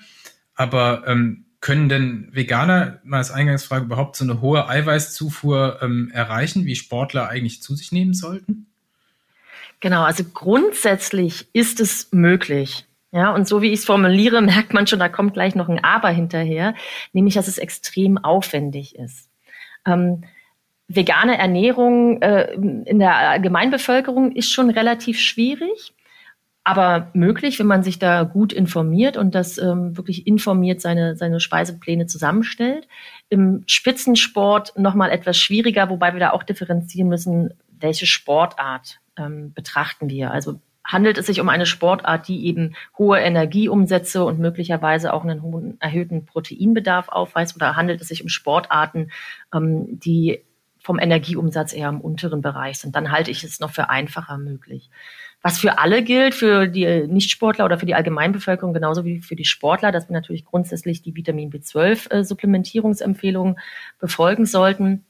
[0.55, 6.67] Aber ähm, können denn Veganer, mal als Eingangsfrage, überhaupt so eine hohe Eiweißzufuhr ähm, erreichen,
[6.67, 8.67] wie Sportler eigentlich zu sich nehmen sollten?
[9.81, 12.88] Genau, also grundsätzlich ist es möglich.
[13.11, 15.83] Ja, und so wie ich es formuliere, merkt man schon, da kommt gleich noch ein
[15.83, 16.75] Aber hinterher,
[17.13, 19.31] nämlich, dass es extrem aufwendig ist.
[19.87, 20.25] Ähm,
[20.89, 25.95] vegane Ernährung äh, in der Allgemeinbevölkerung ist schon relativ schwierig,
[26.65, 31.41] aber möglich, wenn man sich da gut informiert und das ähm, wirklich informiert seine, seine
[31.41, 32.89] Speisepläne zusammenstellt.
[33.31, 40.11] Im Spitzensport nochmal etwas schwieriger, wobei wir da auch differenzieren müssen, welche Sportart ähm, betrachten
[40.11, 40.31] wir.
[40.31, 45.43] Also handelt es sich um eine Sportart, die eben hohe Energieumsätze und möglicherweise auch einen
[45.43, 49.13] hohen erhöhten Proteinbedarf aufweist oder handelt es sich um Sportarten,
[49.55, 50.41] ähm, die
[50.81, 54.89] vom Energieumsatz eher im unteren Bereich sind, dann halte ich es noch für einfacher möglich.
[55.43, 59.45] Was für alle gilt, für die Nichtsportler oder für die Allgemeinbevölkerung genauso wie für die
[59.45, 63.61] Sportler, dass wir natürlich grundsätzlich die Vitamin B12-Supplementierungsempfehlungen äh,
[63.99, 65.05] befolgen sollten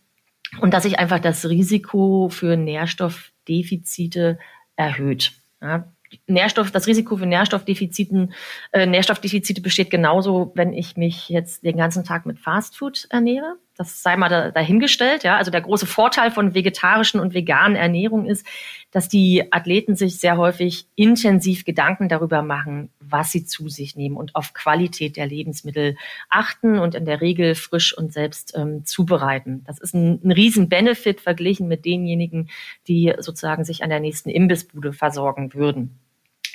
[0.61, 4.41] und dass sich einfach das Risiko für Nährstoffdefizite
[4.75, 5.39] erhöht.
[5.61, 5.93] Ja,
[6.27, 8.33] Nährstoff, das Risiko für Nährstoffdefiziten,
[8.73, 13.57] äh, Nährstoffdefizite besteht genauso, wenn ich mich jetzt den ganzen Tag mit Fastfood ernähre.
[13.79, 15.23] Das sei mal da, dahingestellt.
[15.23, 18.45] Ja, also der große Vorteil von vegetarischen und veganen Ernährung ist,
[18.91, 24.17] dass die Athleten sich sehr häufig intensiv Gedanken darüber machen, was sie zu sich nehmen
[24.17, 25.97] und auf Qualität der Lebensmittel
[26.29, 29.63] achten und in der Regel frisch und selbst ähm, zubereiten.
[29.65, 32.51] Das ist ein, ein riesen Benefit verglichen mit denjenigen,
[32.89, 36.01] die sozusagen sich an der nächsten Imbissbude versorgen würden.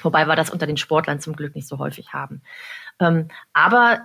[0.01, 2.41] Wobei wir das unter den Sportlern zum Glück nicht so häufig haben.
[2.99, 4.01] Ähm, aber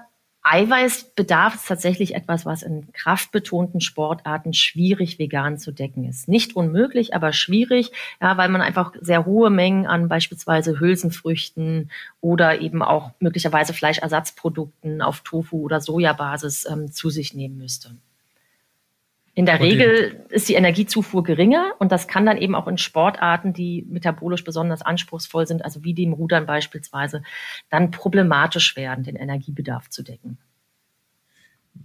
[0.51, 6.27] Eiweißbedarf ist tatsächlich etwas, was in kraftbetonten Sportarten schwierig vegan zu decken ist.
[6.27, 12.61] Nicht unmöglich, aber schwierig, ja, weil man einfach sehr hohe Mengen an beispielsweise Hülsenfrüchten oder
[12.61, 17.91] eben auch möglicherweise Fleischersatzprodukten auf Tofu- oder Sojabasis ähm, zu sich nehmen müsste.
[19.39, 19.61] In der.
[19.61, 24.43] Regel ist die Energiezufuhr geringer und das kann dann eben auch in Sportarten, die metabolisch
[24.43, 27.23] besonders anspruchsvoll sind, also wie dem Rudern beispielsweise,
[27.71, 30.39] dann problematisch werden, den Energiebedarf zu decken.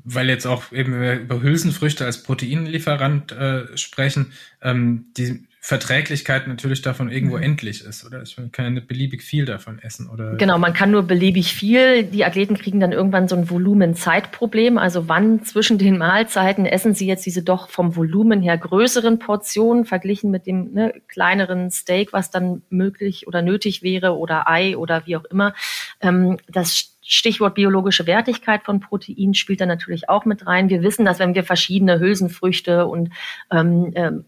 [0.04, 7.10] Weil jetzt auch eben über Hülsenfrüchte als Proteinlieferant äh, sprechen, ähm, die Verträglichkeit natürlich davon
[7.10, 7.44] irgendwo mhm.
[7.44, 8.22] endlich ist, oder?
[8.22, 10.36] Ich kann ja nicht beliebig viel davon essen, oder?
[10.36, 12.04] Genau, man kann nur beliebig viel.
[12.04, 14.78] Die Athleten kriegen dann irgendwann so ein Volumenzeitproblem.
[14.78, 19.86] Also wann zwischen den Mahlzeiten essen sie jetzt diese doch vom Volumen her größeren Portionen
[19.86, 25.06] verglichen mit dem ne, kleineren Steak, was dann möglich oder nötig wäre oder Ei oder
[25.06, 25.54] wie auch immer.
[26.02, 30.70] Ähm, das Stichwort biologische Wertigkeit von Protein spielt da natürlich auch mit rein.
[30.70, 33.10] Wir wissen, dass wenn wir verschiedene Hülsenfrüchte und
[33.52, 34.26] ähm, ähm,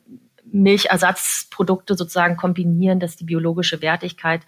[0.55, 4.41] Milchersatzprodukte sozusagen kombinieren, dass die biologische Wertigkeit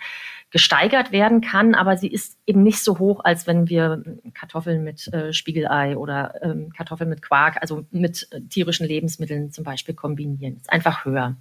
[0.50, 4.02] gesteigert werden kann, aber sie ist eben nicht so hoch, als wenn wir
[4.34, 9.66] Kartoffeln mit äh, Spiegelei oder ähm, Kartoffeln mit Quark, also mit äh, tierischen Lebensmitteln zum
[9.66, 10.56] Beispiel kombinieren.
[10.56, 11.36] Ist einfach höher.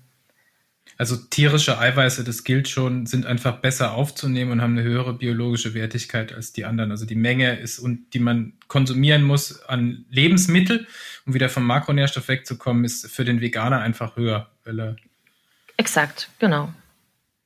[0.99, 5.75] Also tierische Eiweiße, das gilt schon, sind einfach besser aufzunehmen und haben eine höhere biologische
[5.75, 6.91] Wertigkeit als die anderen.
[6.91, 10.87] Also die Menge ist und die man konsumieren muss an Lebensmittel,
[11.27, 14.51] um wieder vom Makronährstoff wegzukommen, ist für den Veganer einfach höher.
[14.67, 14.97] Er
[15.77, 16.73] Exakt, genau.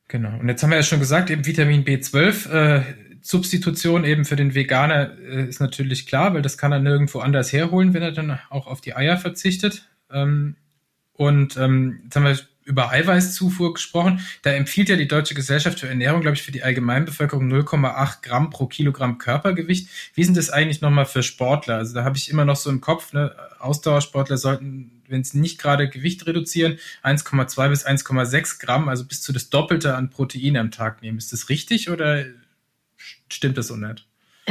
[0.08, 0.38] Genau.
[0.38, 2.82] Und jetzt haben wir ja schon gesagt, eben Vitamin B12, äh,
[3.22, 7.52] Substitution eben für den Veganer äh, ist natürlich klar, weil das kann er nirgendwo anders
[7.52, 9.88] herholen, wenn er dann auch auf die Eier verzichtet.
[10.10, 10.56] Ähm,
[11.12, 14.20] und ähm, jetzt haben wir über Eiweißzufuhr gesprochen.
[14.42, 18.50] Da empfiehlt ja die Deutsche Gesellschaft für Ernährung, glaube ich, für die Allgemeinbevölkerung 0,8 Gramm
[18.50, 19.88] pro Kilogramm Körpergewicht.
[20.14, 21.76] Wie sind das eigentlich nochmal für Sportler?
[21.76, 25.60] Also da habe ich immer noch so im Kopf, ne, Ausdauersportler sollten, wenn sie nicht
[25.60, 30.70] gerade Gewicht reduzieren, 1,2 bis 1,6 Gramm, also bis zu das Doppelte an Protein am
[30.70, 31.18] Tag nehmen.
[31.18, 32.24] Ist das richtig oder
[33.28, 34.06] stimmt das so nicht?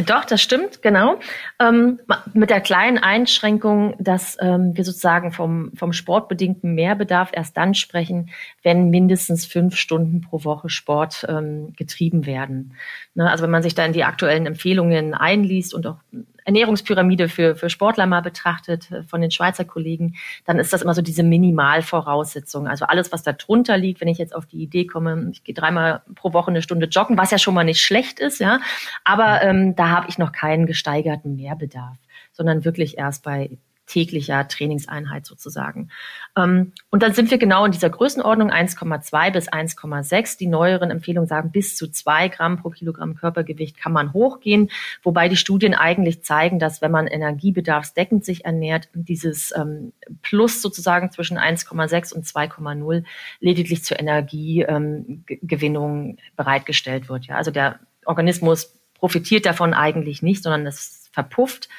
[0.05, 1.19] Doch, das stimmt, genau.
[1.59, 1.99] Ähm,
[2.33, 8.29] mit der kleinen Einschränkung, dass ähm, wir sozusagen vom, vom sportbedingten Mehrbedarf erst dann sprechen,
[8.63, 12.75] wenn mindestens fünf Stunden pro Woche Sport ähm, getrieben werden.
[13.13, 15.97] Ne, also wenn man sich da in die aktuellen Empfehlungen einliest und auch
[16.45, 20.93] Ernährungspyramide für, für Sportler mal betrachtet äh, von den Schweizer Kollegen, dann ist das immer
[20.93, 22.67] so diese Minimalvoraussetzung.
[22.67, 25.55] Also alles, was da drunter liegt, wenn ich jetzt auf die Idee komme, ich gehe
[25.55, 28.59] dreimal pro Woche eine Stunde joggen, was ja schon mal nicht schlecht ist, ja.
[29.03, 31.97] Aber ähm, da habe ich noch keinen gesteigerten Mehrbedarf,
[32.31, 33.57] sondern wirklich erst bei
[33.89, 35.89] täglicher Trainingseinheit sozusagen.
[36.37, 40.37] Ähm, und dann sind wir genau in dieser Größenordnung 1,2 bis 1,6.
[40.37, 44.69] Die neueren Empfehlungen sagen, bis zu zwei Gramm pro Kilogramm Körpergewicht kann man hochgehen,
[45.03, 51.09] wobei die Studien eigentlich zeigen, dass wenn man energiebedarfsdeckend sich ernährt, dieses ähm, Plus sozusagen
[51.11, 53.03] zwischen 1,6 und 2,0
[53.39, 57.25] lediglich zur Energiegewinnung bereitgestellt wird.
[57.25, 61.69] Ja, also der Organismus profitiert davon eigentlich nicht, sondern es verpufft.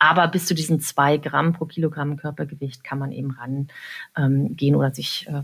[0.00, 3.70] Aber bis zu diesen zwei Gramm pro Kilogramm Körpergewicht kann man eben rangehen
[4.16, 5.42] ähm, oder sich äh,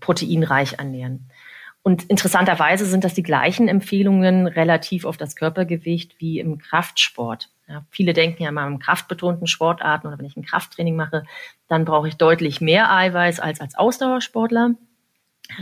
[0.00, 1.30] proteinreich ernähren.
[1.82, 7.48] Und interessanterweise sind das die gleichen Empfehlungen relativ auf das Körpergewicht wie im Kraftsport.
[7.68, 11.22] Ja, viele denken ja mal im kraftbetonten Sportarten oder wenn ich ein Krafttraining mache,
[11.68, 14.74] dann brauche ich deutlich mehr Eiweiß als als Ausdauersportler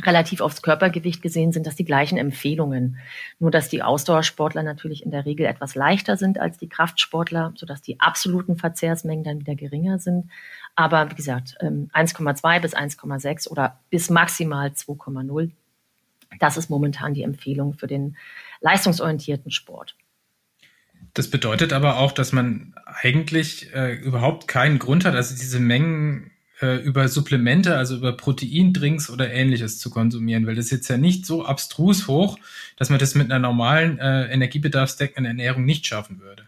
[0.03, 2.99] relativ aufs Körpergewicht gesehen sind das die gleichen Empfehlungen.
[3.39, 7.83] Nur dass die Ausdauersportler natürlich in der Regel etwas leichter sind als die Kraftsportler, sodass
[7.83, 10.31] die absoluten Verzehrsmengen dann wieder geringer sind.
[10.75, 15.51] Aber wie gesagt, 1,2 ähm, bis 1,6 oder bis maximal 2,0.
[16.41, 18.17] Das ist momentan die Empfehlung für den
[18.61, 19.97] leistungsorientierten Sport.
[21.13, 26.33] Das bedeutet aber auch, dass man eigentlich äh, überhaupt keinen Grund hat, also diese Mengen
[26.65, 30.97] äh, über Supplemente, also über Proteindrinks oder ähnliches zu konsumieren, weil das ist jetzt ja
[30.97, 32.39] nicht so abstrus hoch,
[32.77, 36.45] dass man das mit einer normalen äh, energiebedarfsdeckenden Ernährung nicht schaffen würde.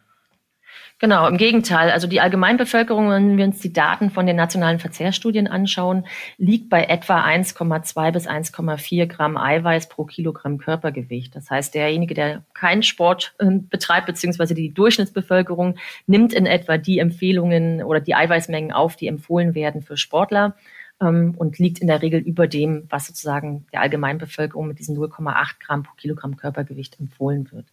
[0.98, 1.90] Genau, im Gegenteil.
[1.90, 6.06] Also die Allgemeinbevölkerung, wenn wir uns die Daten von den nationalen Verzehrstudien anschauen,
[6.38, 11.36] liegt bei etwa 1,2 bis 1,4 Gramm Eiweiß pro Kilogramm Körpergewicht.
[11.36, 16.98] Das heißt, derjenige, der keinen Sport äh, betreibt, beziehungsweise die Durchschnittsbevölkerung, nimmt in etwa die
[16.98, 20.56] Empfehlungen oder die Eiweißmengen auf, die empfohlen werden für Sportler
[21.02, 25.56] ähm, und liegt in der Regel über dem, was sozusagen der Allgemeinbevölkerung mit diesen 0,8
[25.60, 27.66] Gramm pro Kilogramm Körpergewicht empfohlen wird.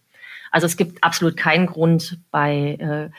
[0.54, 3.10] Also es gibt absolut keinen Grund bei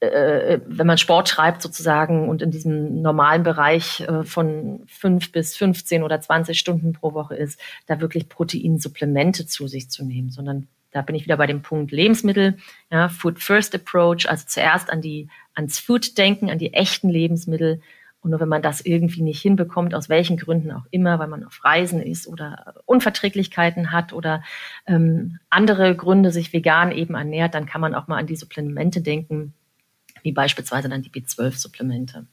[0.00, 5.32] äh, äh, wenn man Sport treibt sozusagen und in diesem normalen Bereich äh, von fünf
[5.32, 10.30] bis 15 oder 20 Stunden pro Woche ist, da wirklich Proteinsupplemente zu sich zu nehmen,
[10.30, 12.56] sondern da bin ich wieder bei dem Punkt Lebensmittel,
[12.90, 17.82] ja, Food First Approach, also zuerst an die, ans Food denken, an die echten Lebensmittel,
[18.22, 21.44] und nur wenn man das irgendwie nicht hinbekommt, aus welchen Gründen auch immer, weil man
[21.44, 24.42] auf Reisen ist oder Unverträglichkeiten hat oder
[24.86, 29.02] ähm, andere Gründe sich vegan eben ernährt, dann kann man auch mal an die Supplemente
[29.02, 29.54] denken,
[30.22, 32.26] wie beispielsweise dann die B12-Supplemente.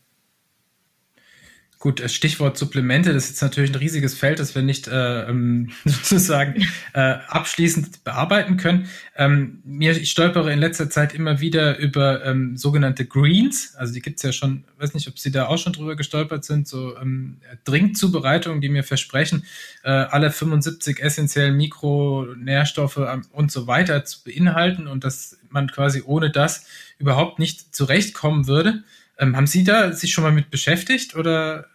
[1.81, 5.69] Gut, Stichwort Supplemente, das ist jetzt natürlich ein riesiges Feld, das wir nicht äh, ähm,
[5.85, 8.89] sozusagen äh, abschließend bearbeiten können.
[9.15, 13.75] Ähm, mir, ich stolpere in letzter Zeit immer wieder über ähm, sogenannte Greens.
[13.77, 16.67] Also die gibt's ja schon, weiß nicht, ob Sie da auch schon drüber gestolpert sind,
[16.67, 19.45] so ähm, Trinkzubereitungen, die mir versprechen,
[19.83, 26.03] äh, alle 75 essentiellen Mikronährstoffe ähm, und so weiter zu beinhalten und dass man quasi
[26.05, 26.65] ohne das
[26.97, 28.83] überhaupt nicht zurechtkommen würde.
[29.19, 31.65] Ähm, haben Sie da sich schon mal mit beschäftigt oder?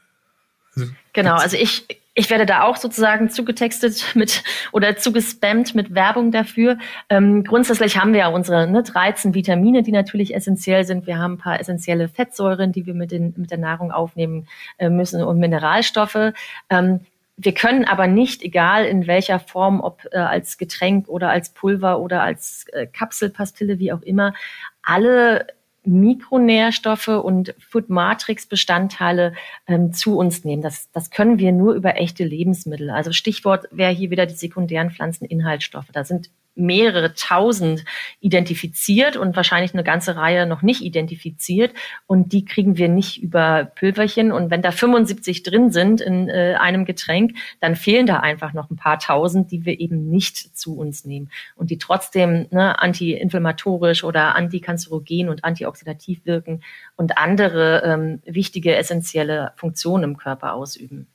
[0.74, 6.32] Also, genau, also ich, ich werde da auch sozusagen zugetextet mit oder zugespammt mit Werbung
[6.32, 6.78] dafür.
[7.10, 11.06] Ähm, grundsätzlich haben wir ja unsere ne, 13 Vitamine, die natürlich essentiell sind.
[11.06, 14.88] Wir haben ein paar essentielle Fettsäuren, die wir mit, den, mit der Nahrung aufnehmen äh,
[14.88, 16.32] müssen und Mineralstoffe.
[16.70, 17.00] Ähm,
[17.36, 21.98] wir können aber nicht, egal in welcher Form, ob äh, als Getränk oder als Pulver
[21.98, 24.34] oder als äh, Kapselpastille, wie auch immer,
[24.82, 25.48] alle
[25.84, 29.34] Mikronährstoffe und Food Matrix Bestandteile
[29.66, 30.62] ähm, zu uns nehmen.
[30.62, 32.90] Das, das können wir nur über echte Lebensmittel.
[32.90, 35.88] Also Stichwort wäre hier wieder die sekundären Pflanzeninhaltsstoffe.
[35.92, 37.84] Da sind mehrere tausend
[38.20, 41.72] identifiziert und wahrscheinlich eine ganze Reihe noch nicht identifiziert.
[42.06, 44.32] Und die kriegen wir nicht über Pülverchen.
[44.32, 48.70] Und wenn da 75 drin sind in äh, einem Getränk, dann fehlen da einfach noch
[48.70, 54.04] ein paar tausend, die wir eben nicht zu uns nehmen und die trotzdem ne, antiinflammatorisch
[54.04, 56.62] oder antikanzerogen und antioxidativ wirken
[56.96, 61.08] und andere ähm, wichtige essentielle Funktionen im Körper ausüben.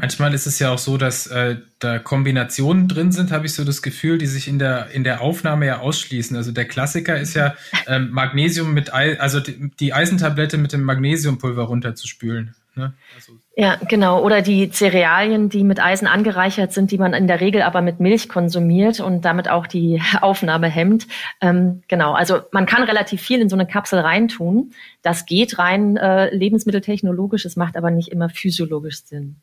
[0.00, 3.64] Manchmal ist es ja auch so, dass äh, da Kombinationen drin sind, habe ich so
[3.64, 6.36] das Gefühl, die sich in der, in der Aufnahme ja ausschließen.
[6.36, 7.56] Also der Klassiker ist ja
[7.88, 12.54] ähm, Magnesium mit, Ei, also die, Eisentablette mit dem Magnesiumpulver runterzuspülen.
[12.76, 12.94] Ne?
[13.16, 14.22] Also ja, genau.
[14.22, 17.98] Oder die Cerealien, die mit Eisen angereichert sind, die man in der Regel aber mit
[17.98, 21.08] Milch konsumiert und damit auch die Aufnahme hemmt.
[21.40, 22.12] Ähm, genau.
[22.12, 24.74] Also man kann relativ viel in so eine Kapsel reintun.
[25.02, 29.40] Das geht rein äh, lebensmitteltechnologisch, es macht aber nicht immer physiologisch Sinn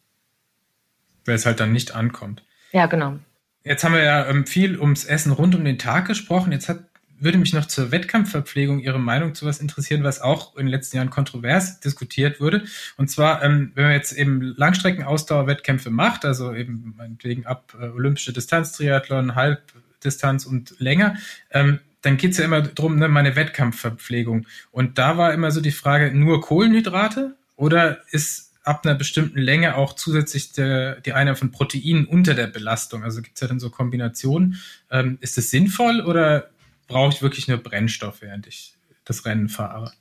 [1.25, 2.43] weil es halt dann nicht ankommt.
[2.71, 3.19] Ja, genau.
[3.63, 6.51] Jetzt haben wir ja ähm, viel ums Essen rund um den Tag gesprochen.
[6.51, 6.83] Jetzt hat,
[7.17, 10.97] würde mich noch zur Wettkampfverpflegung Ihre Meinung zu was interessieren, was auch in den letzten
[10.97, 12.65] Jahren kontrovers diskutiert wurde.
[12.97, 18.33] Und zwar, ähm, wenn man jetzt eben Langstreckenausdauerwettkämpfe macht, also eben meinetwegen ab äh, olympische
[18.33, 21.15] Distanz, Triathlon, Halbdistanz und länger,
[21.51, 24.45] ähm, dann geht's ja immer drum, ne, meine Wettkampfverpflegung.
[24.71, 29.75] Und da war immer so die Frage, nur Kohlenhydrate oder ist ab einer bestimmten Länge
[29.75, 33.03] auch zusätzlich der, die Einnahme von Proteinen unter der Belastung.
[33.03, 34.59] Also gibt es ja dann so Kombinationen.
[34.89, 36.49] Ähm, ist es sinnvoll oder
[36.87, 38.75] brauche ich wirklich nur Brennstoff, während ich
[39.05, 39.93] das Rennen fahre?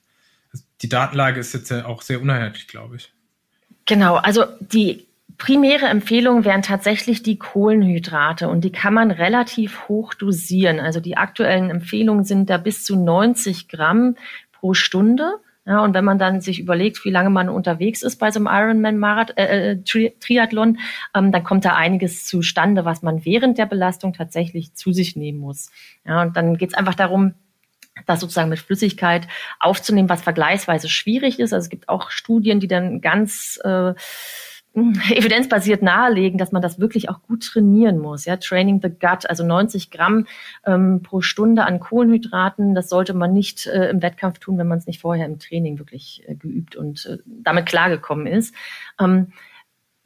[0.52, 3.12] Also die Datenlage ist jetzt ja auch sehr uneinheitlich, glaube ich.
[3.86, 10.14] Genau, also die primäre Empfehlung wären tatsächlich die Kohlenhydrate und die kann man relativ hoch
[10.14, 10.80] dosieren.
[10.80, 14.16] Also die aktuellen Empfehlungen sind da bis zu 90 Gramm
[14.52, 15.34] pro Stunde.
[15.66, 18.48] Ja, und wenn man dann sich überlegt, wie lange man unterwegs ist bei so einem
[18.48, 20.78] Ironman-Marathon, äh, äh, Tri Triathlon,
[21.14, 25.38] ähm, dann kommt da einiges zustande, was man während der Belastung tatsächlich zu sich nehmen
[25.38, 25.70] muss.
[26.06, 27.32] Ja, und dann geht es einfach darum,
[28.06, 29.26] das sozusagen mit Flüssigkeit
[29.58, 31.52] aufzunehmen, was vergleichsweise schwierig ist.
[31.54, 33.94] Also es gibt auch Studien, die dann ganz äh,
[35.10, 38.24] evidenzbasiert nahelegen, dass man das wirklich auch gut trainieren muss.
[38.24, 40.26] Ja, Training the Gut, also 90 Gramm
[40.66, 44.78] ähm, pro Stunde an Kohlenhydraten, das sollte man nicht äh, im Wettkampf tun, wenn man
[44.78, 48.54] es nicht vorher im Training wirklich äh, geübt und äh, damit klargekommen ist.
[49.00, 49.28] Ähm,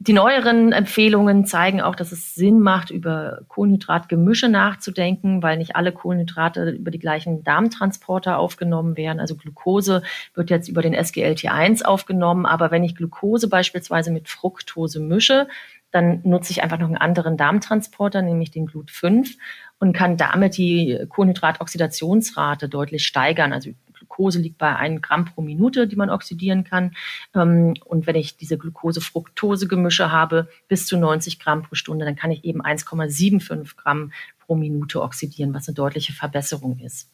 [0.01, 5.91] die neueren Empfehlungen zeigen auch, dass es Sinn macht, über Kohlenhydratgemische nachzudenken, weil nicht alle
[5.91, 9.19] Kohlenhydrate über die gleichen Darmtransporter aufgenommen werden.
[9.19, 10.01] Also Glucose
[10.33, 15.49] wird jetzt über den SGLT1 aufgenommen, aber wenn ich Glucose beispielsweise mit Fructose mische,
[15.91, 19.35] dann nutze ich einfach noch einen anderen Darmtransporter, nämlich den GLUT5.
[19.79, 23.51] und kann damit die Kohlenhydratoxidationsrate deutlich steigern.
[23.51, 23.71] Also
[24.09, 26.91] Glucose liegt bei 1 Gramm pro Minute, die man oxidieren kann.
[27.33, 32.31] Ähm, und wenn ich diese Glucose-Fructose-Gemische habe, bis zu 90 Gramm pro Stunde, dann kann
[32.31, 37.11] ich eben 1,75 Gramm pro Minute oxidieren, was eine deutliche Verbesserung ist.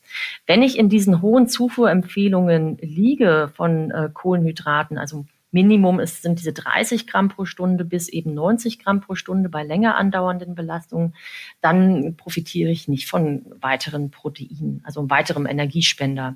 [0.48, 5.26] Wenn ich in diesen hohen Zufuhrempfehlungen liege von äh, Kohlenhydraten, also
[5.56, 9.64] Minimum ist, sind diese 30 Gramm pro Stunde bis eben 90 Gramm pro Stunde bei
[9.64, 11.16] länger andauernden Belastungen,
[11.62, 16.36] dann profitiere ich nicht von weiteren Proteinen, also weiterem Energiespender.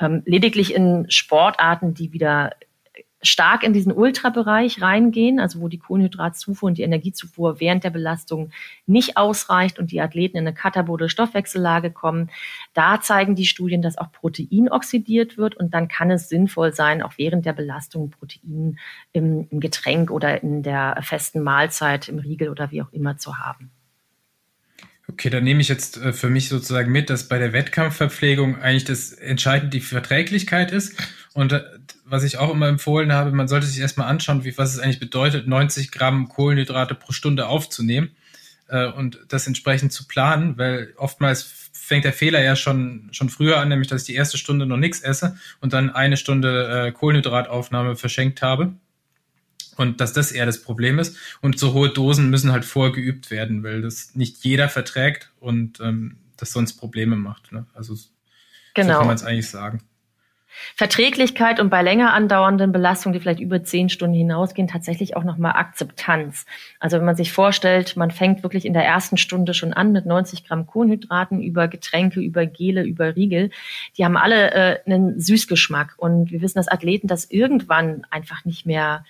[0.00, 2.50] Ähm, lediglich in Sportarten, die wieder
[3.22, 8.50] stark in diesen Ultrabereich reingehen, also wo die Kohlenhydratzufuhr und die Energiezufuhr während der Belastung
[8.86, 12.30] nicht ausreicht und die Athleten in eine katabole Stoffwechsellage kommen,
[12.74, 17.02] da zeigen die Studien, dass auch Protein oxidiert wird und dann kann es sinnvoll sein,
[17.02, 18.78] auch während der Belastung Protein
[19.12, 23.38] im, im Getränk oder in der festen Mahlzeit, im Riegel oder wie auch immer zu
[23.38, 23.70] haben.
[25.08, 28.84] Okay, dann nehme ich jetzt äh, für mich sozusagen mit, dass bei der Wettkampfverpflegung eigentlich
[28.84, 31.00] das entscheidend die Verträglichkeit ist.
[31.32, 31.62] Und äh,
[32.08, 35.00] was ich auch immer empfohlen habe, man sollte sich erstmal anschauen, wie, was es eigentlich
[35.00, 38.10] bedeutet, 90 Gramm Kohlenhydrate pro Stunde aufzunehmen
[38.68, 43.58] äh, und das entsprechend zu planen, weil oftmals fängt der Fehler ja schon, schon früher
[43.58, 46.92] an, nämlich dass ich die erste Stunde noch nichts esse und dann eine Stunde äh,
[46.92, 48.74] Kohlenhydrataufnahme verschenkt habe.
[49.76, 51.18] Und dass das eher das Problem ist.
[51.42, 56.16] Und so hohe Dosen müssen halt vorgeübt werden, weil das nicht jeder verträgt und ähm,
[56.38, 57.52] das sonst Probleme macht.
[57.52, 57.66] Ne?
[57.74, 57.94] Also
[58.72, 58.94] genau.
[58.94, 59.82] so kann man es eigentlich sagen.
[60.74, 65.52] Verträglichkeit und bei länger andauernden Belastungen, die vielleicht über zehn Stunden hinausgehen, tatsächlich auch nochmal
[65.52, 66.46] Akzeptanz.
[66.80, 70.06] Also wenn man sich vorstellt, man fängt wirklich in der ersten Stunde schon an mit
[70.06, 73.50] 90 Gramm Kohlenhydraten über Getränke, über Gele, über Riegel.
[73.96, 78.66] Die haben alle äh, einen Süßgeschmack und wir wissen, dass Athleten das irgendwann einfach nicht
[78.66, 79.04] mehr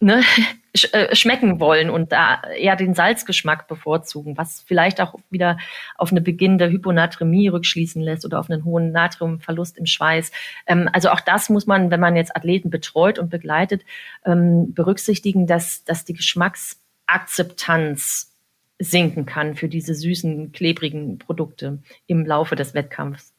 [0.00, 0.22] ne,
[0.76, 5.58] sch äh, schmecken wollen und da eher den Salzgeschmack bevorzugen, was vielleicht auch wieder
[5.96, 10.32] auf eine beginnende Hyponatremie rückschließen lässt oder auf einen hohen Natriumverlust im Schweiß.
[10.66, 13.82] Ähm, also auch das muss man, wenn man jetzt Athleten betreut und begleitet,
[14.24, 18.30] ähm, berücksichtigen, dass, dass die Geschmacksakzeptanz
[18.78, 23.33] sinken kann für diese süßen, klebrigen Produkte im Laufe des Wettkampfs.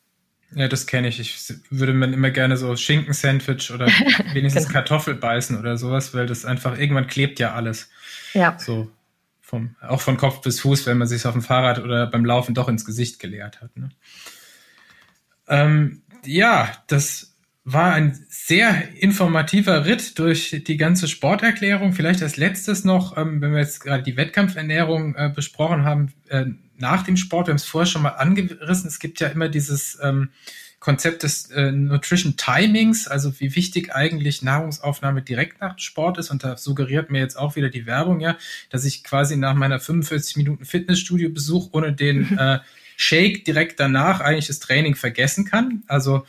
[0.56, 1.20] Ja, das kenne ich.
[1.20, 3.88] Ich würde man immer gerne so Schinken-Sandwich oder
[4.34, 4.74] wenigstens genau.
[4.74, 7.90] Kartoffel beißen oder sowas, weil das einfach, irgendwann klebt ja alles.
[8.34, 8.58] Ja.
[8.58, 8.90] So
[9.42, 12.56] vom, auch von Kopf bis Fuß, wenn man sich auf dem Fahrrad oder beim Laufen
[12.56, 13.76] doch ins Gesicht geleert hat.
[13.78, 13.90] Ne?
[15.48, 17.36] Ähm, ja, das
[17.66, 21.94] war ein sehr informativer Ritt durch die ganze Sporterklärung.
[21.94, 26.46] Vielleicht als letztes noch, ähm, wenn wir jetzt gerade die Wettkampfernährung äh, besprochen haben, äh,
[26.78, 29.98] nach dem Sport, wir haben es vorher schon mal angerissen, es gibt ja immer dieses
[30.02, 30.30] ähm,
[30.80, 36.30] Konzept des äh, Nutrition Timings, also wie wichtig eigentlich Nahrungsaufnahme direkt nach dem Sport ist.
[36.30, 38.38] Und da suggeriert mir jetzt auch wieder die Werbung, ja,
[38.70, 42.60] dass ich quasi nach meiner 45 Minuten Fitnessstudio-Besuch ohne den äh,
[42.98, 45.84] Shake direkt danach eigentlich das Training vergessen kann.
[45.88, 46.26] Also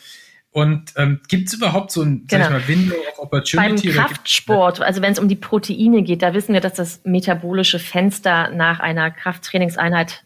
[0.53, 2.49] und ähm, gibt es überhaupt so ein genau.
[2.49, 3.89] mal, Window of Opportunity?
[3.89, 7.79] Beim Kraftsport, also wenn es um die Proteine geht, da wissen wir, dass das metabolische
[7.79, 10.25] Fenster nach einer Krafttrainingseinheit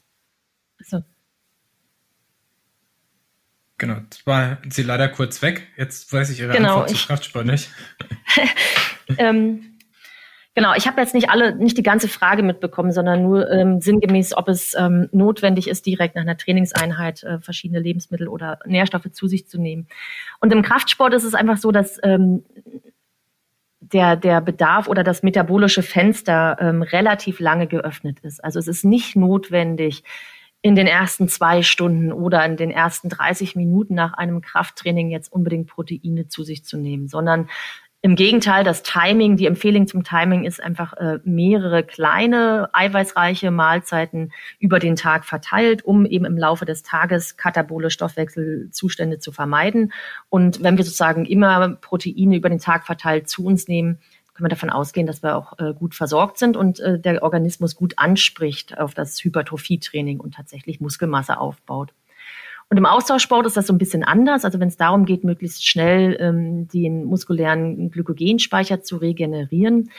[0.84, 1.02] so.
[3.80, 5.66] Genau, jetzt war sie leider kurz weg.
[5.78, 7.70] Jetzt weiß ich Ihre genau, Antwort zu Kraftsport nicht.
[9.18, 9.78] ähm,
[10.54, 14.36] genau, ich habe jetzt nicht alle, nicht die ganze Frage mitbekommen, sondern nur ähm, sinngemäß,
[14.36, 19.26] ob es ähm, notwendig ist, direkt nach einer Trainingseinheit äh, verschiedene Lebensmittel oder Nährstoffe zu
[19.26, 19.88] sich zu nehmen.
[20.40, 22.44] Und im Kraftsport ist es einfach so, dass ähm,
[23.80, 28.44] der, der Bedarf oder das metabolische Fenster ähm, relativ lange geöffnet ist.
[28.44, 30.04] Also es ist nicht notwendig,
[30.62, 35.32] in den ersten zwei Stunden oder in den ersten 30 Minuten nach einem Krafttraining jetzt
[35.32, 37.48] unbedingt Proteine zu sich zu nehmen, sondern
[38.02, 44.32] im Gegenteil, das Timing, die Empfehlung zum Timing ist einfach äh, mehrere kleine eiweißreiche Mahlzeiten
[44.58, 49.92] über den Tag verteilt, um eben im Laufe des Tages katabole Stoffwechselzustände zu vermeiden.
[50.30, 53.98] Und wenn wir sozusagen immer Proteine über den Tag verteilt zu uns nehmen,
[54.34, 57.76] können wir davon ausgehen, dass wir auch äh, gut versorgt sind und äh, der Organismus
[57.76, 61.92] gut anspricht auf das Hypertrophietraining und tatsächlich Muskelmasse aufbaut.
[62.68, 64.44] Und im Austauschsport ist das so ein bisschen anders.
[64.44, 69.90] Also wenn es darum geht, möglichst schnell ähm, den muskulären Glykogenspeicher zu regenerieren,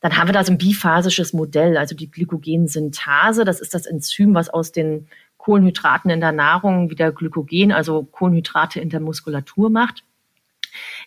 [0.00, 3.44] dann haben wir da so ein biphasisches Modell, also die Glykogensynthase.
[3.44, 5.08] Das ist das Enzym, was aus den
[5.38, 10.04] Kohlenhydraten in der Nahrung wieder Glykogen, also Kohlenhydrate in der Muskulatur macht.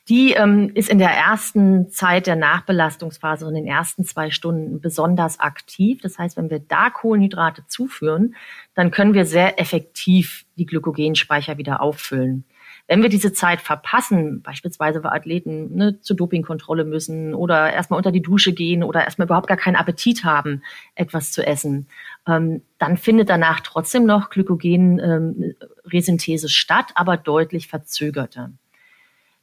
[0.09, 5.39] Die ähm, ist in der ersten Zeit der Nachbelastungsphase, in den ersten zwei Stunden besonders
[5.39, 6.01] aktiv.
[6.01, 8.35] Das heißt, wenn wir da Kohlenhydrate zuführen,
[8.73, 12.45] dann können wir sehr effektiv die Glykogenspeicher wieder auffüllen.
[12.87, 18.11] Wenn wir diese Zeit verpassen, beispielsweise weil Athleten ne, zur Dopingkontrolle müssen oder erstmal unter
[18.11, 20.61] die Dusche gehen oder erstmal überhaupt gar keinen Appetit haben,
[20.95, 21.87] etwas zu essen,
[22.27, 28.51] ähm, dann findet danach trotzdem noch Glykogen-Resynthese ähm, statt, aber deutlich verzögerter.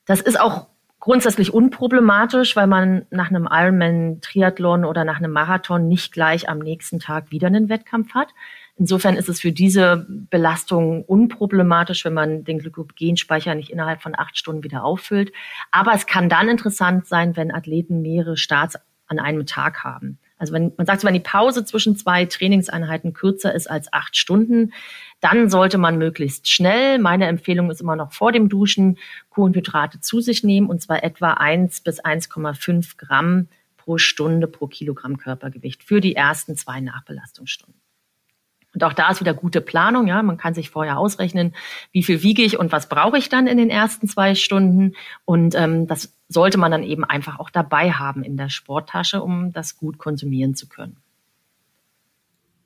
[0.09, 0.69] Das ist auch
[1.01, 6.99] grundsätzlich unproblematisch, weil man nach einem Ironman-Triathlon oder nach einem Marathon nicht gleich am nächsten
[6.99, 8.29] Tag wieder einen Wettkampf hat.
[8.77, 14.39] Insofern ist es für diese Belastung unproblematisch, wenn man den Glykogenspeicher nicht innerhalb von acht
[14.39, 15.31] Stunden wieder auffüllt.
[15.71, 18.79] Aber es kann dann interessant sein, wenn Athleten mehrere Starts
[19.09, 20.19] an einem Tag haben.
[20.39, 24.73] Also wenn man sagt, wenn die Pause zwischen zwei Trainingseinheiten kürzer ist als acht Stunden,
[25.21, 28.99] dann sollte man möglichst schnell, meine Empfehlung ist immer noch vor dem Duschen,
[29.39, 35.17] Kohlenhydrate zu sich nehmen und zwar etwa eins bis 1,5 Gramm pro Stunde pro Kilogramm
[35.17, 37.81] Körpergewicht für die ersten zwei Nachbelastungsstunden.
[38.75, 40.09] Und auch da ist wieder gute Planung.
[40.09, 41.55] Ja, man kann sich vorher ausrechnen,
[41.93, 44.97] wie viel wiege ich und was brauche ich dann in den ersten zwei Stunden.
[45.25, 49.53] Und ähm, das sollte man dann eben einfach auch dabei haben in der Sporttasche, um
[49.53, 50.97] das gut konsumieren zu können.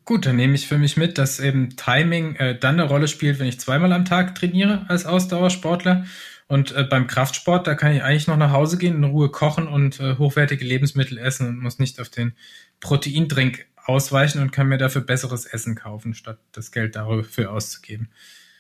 [0.06, 3.38] Gut, dann nehme ich für mich mit, dass eben Timing äh, dann eine Rolle spielt,
[3.38, 6.06] wenn ich zweimal am Tag trainiere als Ausdauersportler.
[6.52, 9.66] Und äh, beim Kraftsport, da kann ich eigentlich noch nach Hause gehen, in Ruhe kochen
[9.66, 12.34] und äh, hochwertige Lebensmittel essen und muss nicht auf den
[12.80, 18.10] Proteindrink ausweichen und kann mir dafür besseres Essen kaufen, statt das Geld dafür auszugeben.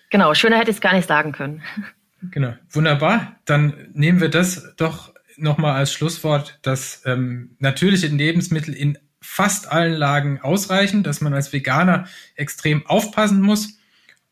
[0.08, 1.62] Genau, schöner hätte ich es gar nicht sagen können.
[2.30, 3.34] Genau, wunderbar.
[3.46, 9.94] Dann nehmen wir das doch nochmal als Schlusswort, dass ähm, natürliche Lebensmittel in fast allen
[9.94, 13.80] Lagen ausreichen, dass man als Veganer extrem aufpassen muss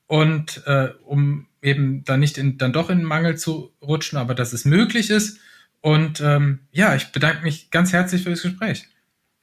[0.06, 4.52] und äh, um eben dann nicht in, dann doch in Mangel zu rutschen, aber dass
[4.52, 5.38] es möglich ist.
[5.80, 8.86] Und ähm, ja, ich bedanke mich ganz herzlich für das Gespräch.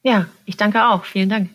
[0.03, 1.05] Ja, ich danke auch.
[1.05, 1.49] Vielen Dank.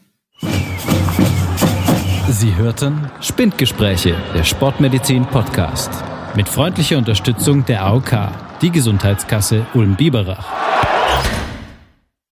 [2.29, 5.91] Sie hörten Spindgespräche, der Sportmedizin Podcast.
[6.35, 8.31] Mit freundlicher Unterstützung der AOK,
[8.63, 11.42] die Gesundheitskasse Ulm-Biberach.